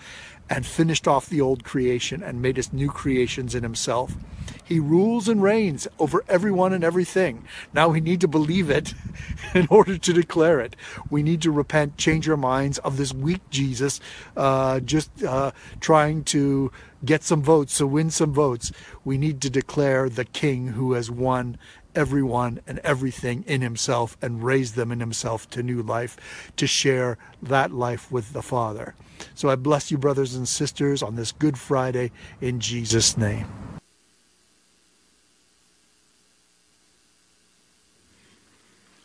and 0.49 0.65
finished 0.65 1.07
off 1.07 1.27
the 1.27 1.41
old 1.41 1.63
creation 1.63 2.23
and 2.23 2.41
made 2.41 2.57
us 2.57 2.71
new 2.71 2.89
creations 2.89 3.53
in 3.55 3.63
himself. 3.63 4.15
He 4.63 4.79
rules 4.79 5.27
and 5.27 5.41
reigns 5.41 5.87
over 5.99 6.23
everyone 6.27 6.73
and 6.73 6.83
everything. 6.83 7.45
Now 7.73 7.89
we 7.89 8.01
need 8.01 8.21
to 8.21 8.27
believe 8.27 8.69
it 8.69 8.93
in 9.53 9.67
order 9.69 9.97
to 9.97 10.13
declare 10.13 10.59
it. 10.59 10.75
We 11.09 11.23
need 11.23 11.41
to 11.43 11.51
repent, 11.51 11.97
change 11.97 12.29
our 12.29 12.37
minds 12.37 12.77
of 12.79 12.97
this 12.97 13.13
weak 13.13 13.41
Jesus, 13.49 13.99
uh, 14.35 14.81
just 14.81 15.23
uh, 15.23 15.51
trying 15.79 16.23
to 16.25 16.71
get 17.05 17.23
some 17.23 17.41
votes, 17.41 17.77
to 17.77 17.87
win 17.87 18.09
some 18.09 18.33
votes. 18.33 18.71
We 19.05 19.17
need 19.17 19.41
to 19.41 19.49
declare 19.49 20.09
the 20.09 20.25
King 20.25 20.67
who 20.67 20.93
has 20.93 21.09
won 21.09 21.57
everyone 21.97 22.61
and 22.67 22.79
everything 22.79 23.43
in 23.47 23.61
himself 23.61 24.15
and 24.21 24.43
raised 24.43 24.75
them 24.75 24.91
in 24.91 24.99
himself 24.99 25.49
to 25.49 25.63
new 25.63 25.81
life, 25.81 26.51
to 26.55 26.67
share 26.67 27.17
that 27.41 27.71
life 27.71 28.11
with 28.11 28.31
the 28.33 28.41
Father. 28.41 28.95
So 29.33 29.49
I 29.49 29.55
bless 29.55 29.89
you, 29.91 29.97
brothers 29.97 30.35
and 30.35 30.47
sisters, 30.47 31.01
on 31.01 31.15
this 31.15 31.31
Good 31.31 31.57
Friday 31.57 32.11
in 32.39 32.59
Jesus' 32.59 33.17
name. 33.17 33.47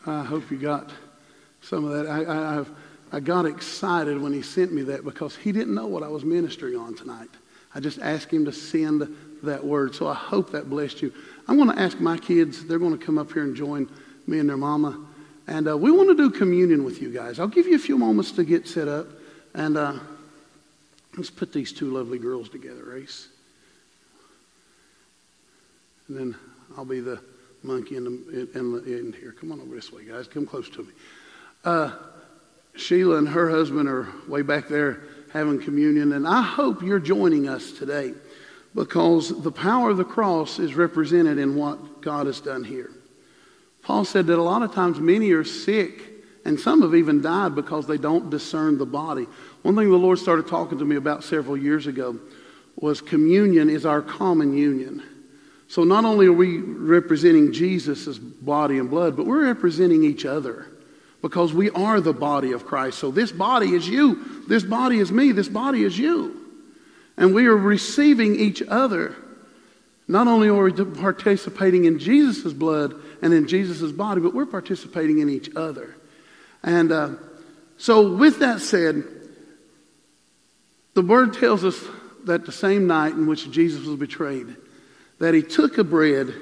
I 0.05 0.23
hope 0.25 0.51
you 0.51 0.59
got 0.59 0.91
some 1.63 1.85
of 1.85 1.93
that. 1.93 2.07
I, 2.09 2.61
I, 2.61 2.65
I 3.17 3.21
got 3.21 3.47
excited 3.47 4.21
when 4.21 4.33
he 4.33 4.43
sent 4.43 4.73
me 4.73 4.83
that 4.83 5.05
because 5.05 5.37
he 5.37 5.53
didn't 5.53 5.75
know 5.75 5.87
what 5.87 6.03
I 6.03 6.09
was 6.09 6.25
ministering 6.25 6.77
on 6.77 6.95
tonight. 6.95 7.31
I 7.75 7.81
just 7.81 8.01
asked 8.01 8.31
him 8.31 8.45
to 8.45 8.53
send 8.53 9.09
that 9.43 9.65
word. 9.65 9.95
So 9.95 10.09
I 10.09 10.15
hope 10.15 10.51
that 10.53 10.69
blessed 10.69 11.03
you. 11.03 11.13
I'm 11.49 11.57
going 11.57 11.71
to 11.71 11.79
ask 11.79 11.99
my 12.01 12.17
kids, 12.17 12.65
they're 12.67 12.79
going 12.79 12.97
to 12.99 13.05
come 13.05 13.19
up 13.19 13.33
here 13.33 13.43
and 13.43 13.55
join 13.55 13.89
me 14.27 14.39
and 14.39 14.49
their 14.49 14.57
mama. 14.57 14.99
And 15.47 15.69
uh, 15.69 15.77
we 15.77 15.91
want 15.91 16.09
to 16.09 16.15
do 16.15 16.31
communion 16.31 16.85
with 16.85 17.03
you 17.03 17.13
guys. 17.13 17.39
I'll 17.39 17.49
give 17.49 17.67
you 17.67 17.75
a 17.75 17.81
few 17.81 17.99
moments 17.99 18.33
to 18.33 18.45
get 18.45 18.69
set 18.69 18.89
up. 18.89 19.07
And 19.55 19.77
uh, 19.77 19.99
let's 21.17 21.31
put 21.31 21.53
these 21.53 21.73
two 21.73 21.91
lovely 21.91 22.19
girls 22.19 22.49
together, 22.49 22.97
Ace. 22.97 23.29
And 26.09 26.17
then 26.17 26.37
I'll 26.77 26.85
be 26.85 27.01
the 27.01 27.21
monkey 27.63 27.97
in 27.97 28.05
the, 28.05 28.49
in 28.55 28.73
the 28.73 28.99
end 28.99 29.15
here. 29.15 29.33
Come 29.33 29.53
on 29.53 29.61
over 29.61 29.75
this 29.75 29.93
way, 29.93 30.05
guys. 30.05 30.27
Come 30.29 30.47
close 30.47 30.69
to 30.71 30.83
me. 30.83 30.93
Uh, 31.65 31.93
Sheila 32.77 33.17
and 33.17 33.29
her 33.29 33.51
husband 33.51 33.89
are 33.89 34.09
way 34.27 34.43
back 34.43 34.69
there 34.69 35.01
having 35.33 35.61
communion, 35.61 36.13
and 36.13 36.27
I 36.27 36.43
hope 36.43 36.83
you're 36.83 36.99
joining 36.99 37.49
us 37.49 37.73
today 37.73 38.15
because 38.75 39.43
the 39.43 39.53
power 39.53 39.91
of 39.91 39.97
the 39.97 40.05
cross 40.05 40.59
is 40.59 40.75
represented 40.75 41.39
in 41.39 41.57
what 41.57 42.01
God 42.01 42.27
has 42.27 42.41
done 42.41 42.65
here. 42.65 42.91
Paul 43.83 44.05
said 44.05 44.27
that 44.29 44.39
a 44.39 44.43
lot 44.43 44.63
of 44.63 44.73
times 44.73 45.01
many 45.01 45.33
are 45.33 45.45
sick, 45.45 46.03
and 46.45 46.59
some 46.59 46.83
have 46.83 46.95
even 46.95 47.21
died 47.21 47.55
because 47.55 47.87
they 47.87 47.99
don't 47.99 48.31
discern 48.31 48.79
the 48.79 48.87
body. 48.87 49.27
One 49.63 49.77
thing 49.77 49.91
the 49.91 49.97
Lord 49.97 50.19
started 50.19 50.47
talking 50.47 50.79
to 50.79 50.85
me 50.85 50.97
about 50.97 51.25
several 51.25 51.57
years 51.57 51.87
ago 51.87 52.19
was 52.77 53.01
communion 53.01 53.69
is 53.69 53.85
our 53.85 54.01
common 54.01 54.57
union. 54.57 55.03
So 55.69 55.85
not 55.85 56.05
only 56.05 56.27
are 56.27 56.33
we 56.33 56.59
representing 56.59 57.53
Jesus' 57.53 58.19
body 58.19 58.79
and 58.79 58.91
blood, 58.91 59.17
but 59.17 59.27
we're 59.27 59.47
representing 59.47 60.05
each 60.05 60.25
other 60.25 60.67
because 61.23 61.55
we 61.55 61.71
are 61.71 62.01
the 62.01 62.13
body 62.13 62.53
of 62.53 62.67
Christ. 62.67 62.99
So 62.99 63.11
this 63.11 63.33
body 63.33 63.75
is 63.75 63.89
you, 63.89 64.45
this 64.49 64.65
body 64.65 64.99
is 64.99 65.13
me, 65.13 65.33
this 65.33 65.49
body 65.49 65.85
is 65.85 65.99
you. 65.99 66.42
And 67.17 67.35
we 67.35 67.47
are 67.47 67.57
receiving 67.57 68.37
each 68.37 68.63
other. 68.63 69.15
Not 70.09 70.27
only 70.27 70.49
are 70.49 70.65
we 70.65 70.73
participating 70.73 71.85
in 71.85 71.99
Jesus' 71.99 72.53
blood 72.53 72.95
and 73.21 73.33
in 73.33 73.47
Jesus' 73.47 73.93
body, 73.93 74.21
but 74.21 74.35
we're 74.35 74.47
participating 74.47 75.19
in 75.19 75.29
each 75.29 75.55
other. 75.55 75.95
And 76.63 76.93
uh, 76.93 77.11
so, 77.77 78.15
with 78.15 78.39
that 78.41 78.61
said, 78.61 79.05
the 80.95 81.03
word 81.03 81.35
tells 81.35 81.65
us 81.65 81.83
that 82.25 82.45
the 82.47 82.53
same 82.53 82.87
night 82.87 83.15
in 83.15 83.27
which 83.27 83.51
Jesus 83.51 83.87
was 83.87 83.99
betrayed, 83.99 84.57
that 85.19 85.35
he 85.35 85.43
took 85.43 85.79
a 85.79 85.85
bread 85.85 86.33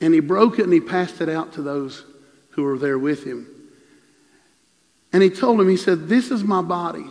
and 0.00 0.12
he 0.12 0.20
broke 0.20 0.58
it 0.58 0.64
and 0.64 0.72
he 0.72 0.80
passed 0.80 1.20
it 1.20 1.28
out 1.28 1.54
to 1.54 1.62
those 1.62 2.04
who 2.50 2.64
were 2.64 2.78
there 2.78 2.98
with 2.98 3.24
him. 3.24 3.46
And 5.12 5.22
he 5.22 5.30
told 5.30 5.58
them, 5.58 5.68
he 5.68 5.76
said, 5.76 6.08
This 6.08 6.30
is 6.30 6.42
my 6.42 6.62
body, 6.62 7.06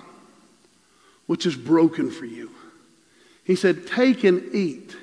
which 1.28 1.46
is 1.46 1.56
broken 1.56 2.12
for 2.12 2.26
you. 2.26 2.52
He 3.44 3.56
said, 3.56 3.88
Take 3.88 4.24
and 4.24 4.54
eat. 4.54 4.96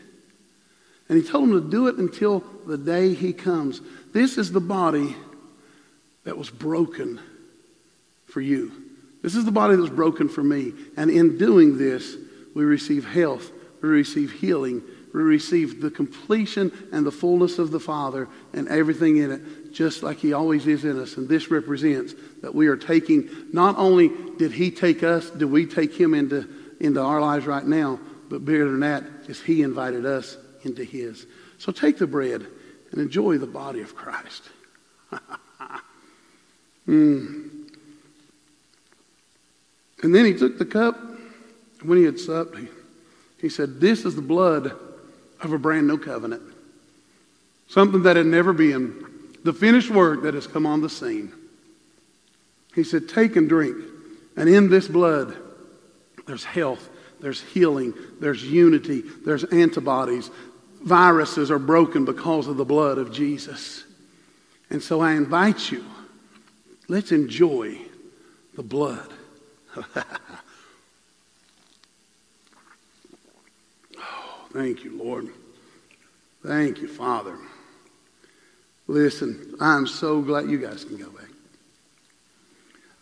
And 1.08 1.20
he 1.20 1.26
told 1.26 1.48
them 1.48 1.62
to 1.62 1.70
do 1.70 1.88
it 1.88 1.96
until 1.96 2.44
the 2.66 2.76
day 2.76 3.14
he 3.14 3.32
comes. 3.32 3.80
This 4.12 4.36
is 4.36 4.52
the 4.52 4.60
body 4.60 5.16
that 6.24 6.36
was 6.36 6.50
broken 6.50 7.18
for 8.26 8.40
you. 8.40 8.72
This 9.22 9.34
is 9.34 9.44
the 9.44 9.50
body 9.50 9.74
that 9.74 9.82
was 9.82 9.90
broken 9.90 10.28
for 10.28 10.42
me. 10.42 10.72
And 10.96 11.10
in 11.10 11.38
doing 11.38 11.78
this, 11.78 12.16
we 12.54 12.64
receive 12.64 13.06
health, 13.06 13.50
we 13.82 13.88
receive 13.88 14.32
healing, 14.32 14.82
we 15.14 15.22
receive 15.22 15.80
the 15.80 15.90
completion 15.90 16.70
and 16.92 17.06
the 17.06 17.10
fullness 17.10 17.58
of 17.58 17.70
the 17.70 17.80
Father 17.80 18.28
and 18.52 18.68
everything 18.68 19.16
in 19.16 19.30
it, 19.30 19.72
just 19.72 20.02
like 20.02 20.18
He 20.18 20.32
always 20.32 20.66
is 20.66 20.84
in 20.84 21.00
us. 21.00 21.16
And 21.16 21.28
this 21.28 21.50
represents 21.50 22.14
that 22.42 22.54
we 22.54 22.68
are 22.68 22.76
taking, 22.76 23.28
not 23.52 23.76
only 23.78 24.10
did 24.36 24.52
He 24.52 24.70
take 24.70 25.02
us, 25.02 25.30
do 25.30 25.48
we 25.48 25.66
take 25.66 25.98
Him 25.98 26.14
into, 26.14 26.48
into 26.78 27.00
our 27.00 27.20
lives 27.20 27.46
right 27.46 27.66
now, 27.66 27.98
but 28.28 28.44
bigger 28.44 28.70
than 28.70 28.80
that 28.80 29.04
is 29.28 29.40
He 29.40 29.62
invited 29.62 30.04
us 30.06 30.36
into 30.62 30.84
His. 30.84 31.26
So 31.58 31.72
take 31.72 31.98
the 31.98 32.06
bread 32.06 32.46
and 32.90 33.00
enjoy 33.00 33.38
the 33.38 33.46
body 33.46 33.80
of 33.80 33.94
Christ. 33.94 34.42
mm. 36.88 37.50
And 40.02 40.14
then 40.14 40.24
He 40.24 40.34
took 40.34 40.58
the 40.58 40.66
cup. 40.66 40.98
When 41.82 41.98
He 41.98 42.04
had 42.04 42.18
supped, 42.18 42.56
he, 42.56 42.68
he 43.40 43.48
said, 43.48 43.80
This 43.80 44.04
is 44.04 44.14
the 44.14 44.22
blood 44.22 44.72
of 45.40 45.52
a 45.52 45.58
brand 45.58 45.86
new 45.86 45.98
covenant. 45.98 46.42
Something 47.68 48.02
that 48.02 48.16
had 48.16 48.26
never 48.26 48.52
been. 48.52 49.04
The 49.44 49.52
finished 49.52 49.90
work 49.90 50.22
that 50.22 50.34
has 50.34 50.46
come 50.46 50.66
on 50.66 50.80
the 50.80 50.90
scene. 50.90 51.32
He 52.74 52.82
said, 52.82 53.08
Take 53.08 53.36
and 53.36 53.48
drink. 53.48 53.76
And 54.36 54.48
in 54.48 54.68
this 54.70 54.88
blood, 54.88 55.36
there's 56.26 56.44
health 56.44 56.88
there's 57.20 57.40
healing, 57.40 57.94
there's 58.20 58.44
unity, 58.44 59.02
there's 59.24 59.44
antibodies. 59.44 60.30
Viruses 60.82 61.50
are 61.50 61.58
broken 61.58 62.04
because 62.04 62.46
of 62.46 62.56
the 62.56 62.64
blood 62.64 62.98
of 62.98 63.12
Jesus. 63.12 63.84
And 64.70 64.82
so 64.82 65.00
I 65.00 65.12
invite 65.12 65.70
you, 65.70 65.84
let's 66.88 67.12
enjoy 67.12 67.78
the 68.54 68.62
blood. 68.62 69.08
oh, 69.76 70.04
thank 74.52 74.84
you, 74.84 74.96
Lord. 74.96 75.28
Thank 76.44 76.78
you, 76.78 76.88
Father. 76.88 77.36
Listen, 78.86 79.54
I'm 79.60 79.86
so 79.86 80.22
glad 80.22 80.48
you 80.48 80.58
guys 80.58 80.84
can 80.84 80.96
go 80.96 81.10
back. 81.10 81.28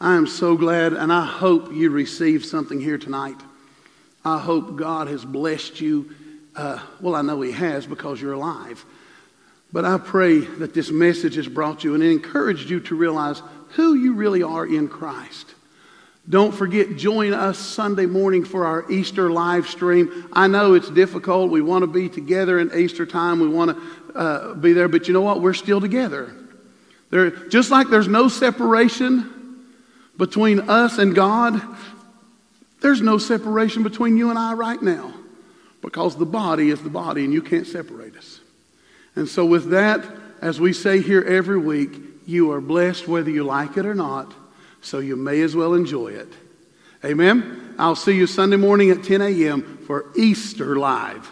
I 0.00 0.14
am 0.14 0.26
so 0.26 0.57
glad, 0.57 0.92
and 0.92 1.12
I 1.12 1.24
hope 1.24 1.72
you 1.72 1.90
received 1.90 2.44
something 2.44 2.81
here 2.81 2.98
tonight. 2.98 3.37
I 4.27 4.41
hope 4.41 4.75
God 4.75 5.07
has 5.07 5.25
blessed 5.25 5.81
you. 5.81 6.11
Uh, 6.57 6.81
well, 7.01 7.15
I 7.15 7.23
know 7.23 7.41
He 7.43 7.53
has 7.53 7.87
because 7.87 8.21
you're 8.21 8.33
alive. 8.33 8.85
But 9.73 9.85
I 9.85 9.99
pray 9.99 10.41
that 10.41 10.75
this 10.75 10.91
message 10.91 11.37
has 11.37 11.47
brought 11.47 11.85
you 11.85 11.95
and 11.95 12.03
encouraged 12.03 12.69
you 12.69 12.81
to 12.81 12.97
realize 12.97 13.41
who 13.77 13.95
you 13.95 14.15
really 14.15 14.43
are 14.43 14.67
in 14.67 14.89
Christ. 14.89 15.55
Don't 16.29 16.53
forget, 16.53 16.97
join 16.97 17.35
us 17.35 17.57
Sunday 17.57 18.07
morning 18.07 18.45
for 18.45 18.67
our 18.67 18.91
Easter 18.91 19.31
live 19.31 19.69
stream. 19.69 20.29
I 20.33 20.49
know 20.49 20.75
it's 20.75 20.91
difficult. 20.91 21.53
We 21.53 21.62
want 21.62 21.85
to 21.85 21.87
be 21.87 22.09
together 22.09 22.59
in 22.59 22.77
Easter 22.77 23.07
time. 23.07 23.39
We 23.39 23.47
want 23.47 23.77
to 23.77 24.19
uh, 24.19 24.55
be 24.55 24.73
there, 24.73 24.89
but 24.89 25.07
you 25.07 25.15
know 25.15 25.21
what? 25.21 25.41
We're 25.41 25.55
still 25.55 25.81
together. 25.81 26.35
There, 27.11 27.31
just 27.31 27.71
like 27.71 27.91
there's 27.91 28.09
no 28.09 28.27
separation 28.27 29.65
between 30.17 30.69
us 30.69 30.99
and 30.99 31.15
God, 31.15 31.62
there's 32.81 33.01
no 33.01 33.19
separation 33.19 33.83
between 33.83 34.17
you 34.17 34.31
and 34.31 34.39
I 34.39 34.53
right 34.55 34.81
now 34.81 35.12
because 35.83 36.17
the 36.17 36.27
body 36.27 36.71
is 36.71 36.83
the 36.83 36.91
body 36.91 37.25
and 37.25 37.33
you 37.33 37.43
can't 37.43 37.67
separate 37.67 38.17
us. 38.17 38.41
And 39.15 39.29
so, 39.29 39.47
with 39.47 39.71
that, 39.71 40.05
as 40.43 40.61
we 40.61 40.73
say 40.73 41.01
here 41.01 41.23
every 41.23 41.59
week, 41.59 41.93
you 42.27 42.53
are 42.53 42.61
blessed 42.61 43.09
whether 43.09 43.31
you 43.31 43.45
like 43.45 43.77
it 43.77 43.87
or 43.87 43.95
not, 43.95 44.35
so 44.83 44.99
you 44.99 45.17
may 45.17 45.41
as 45.41 45.57
well 45.57 45.75
enjoy 45.75 46.09
it. 46.09 46.29
Amen. 47.05 47.75
I'll 47.79 47.97
see 47.97 48.17
you 48.17 48.27
Sunday 48.27 48.57
morning 48.57 48.91
at 48.91 49.05
10 49.05 49.23
a.m. 49.23 49.79
for 49.87 50.07
Easter 50.17 50.77
Live. 50.77 51.31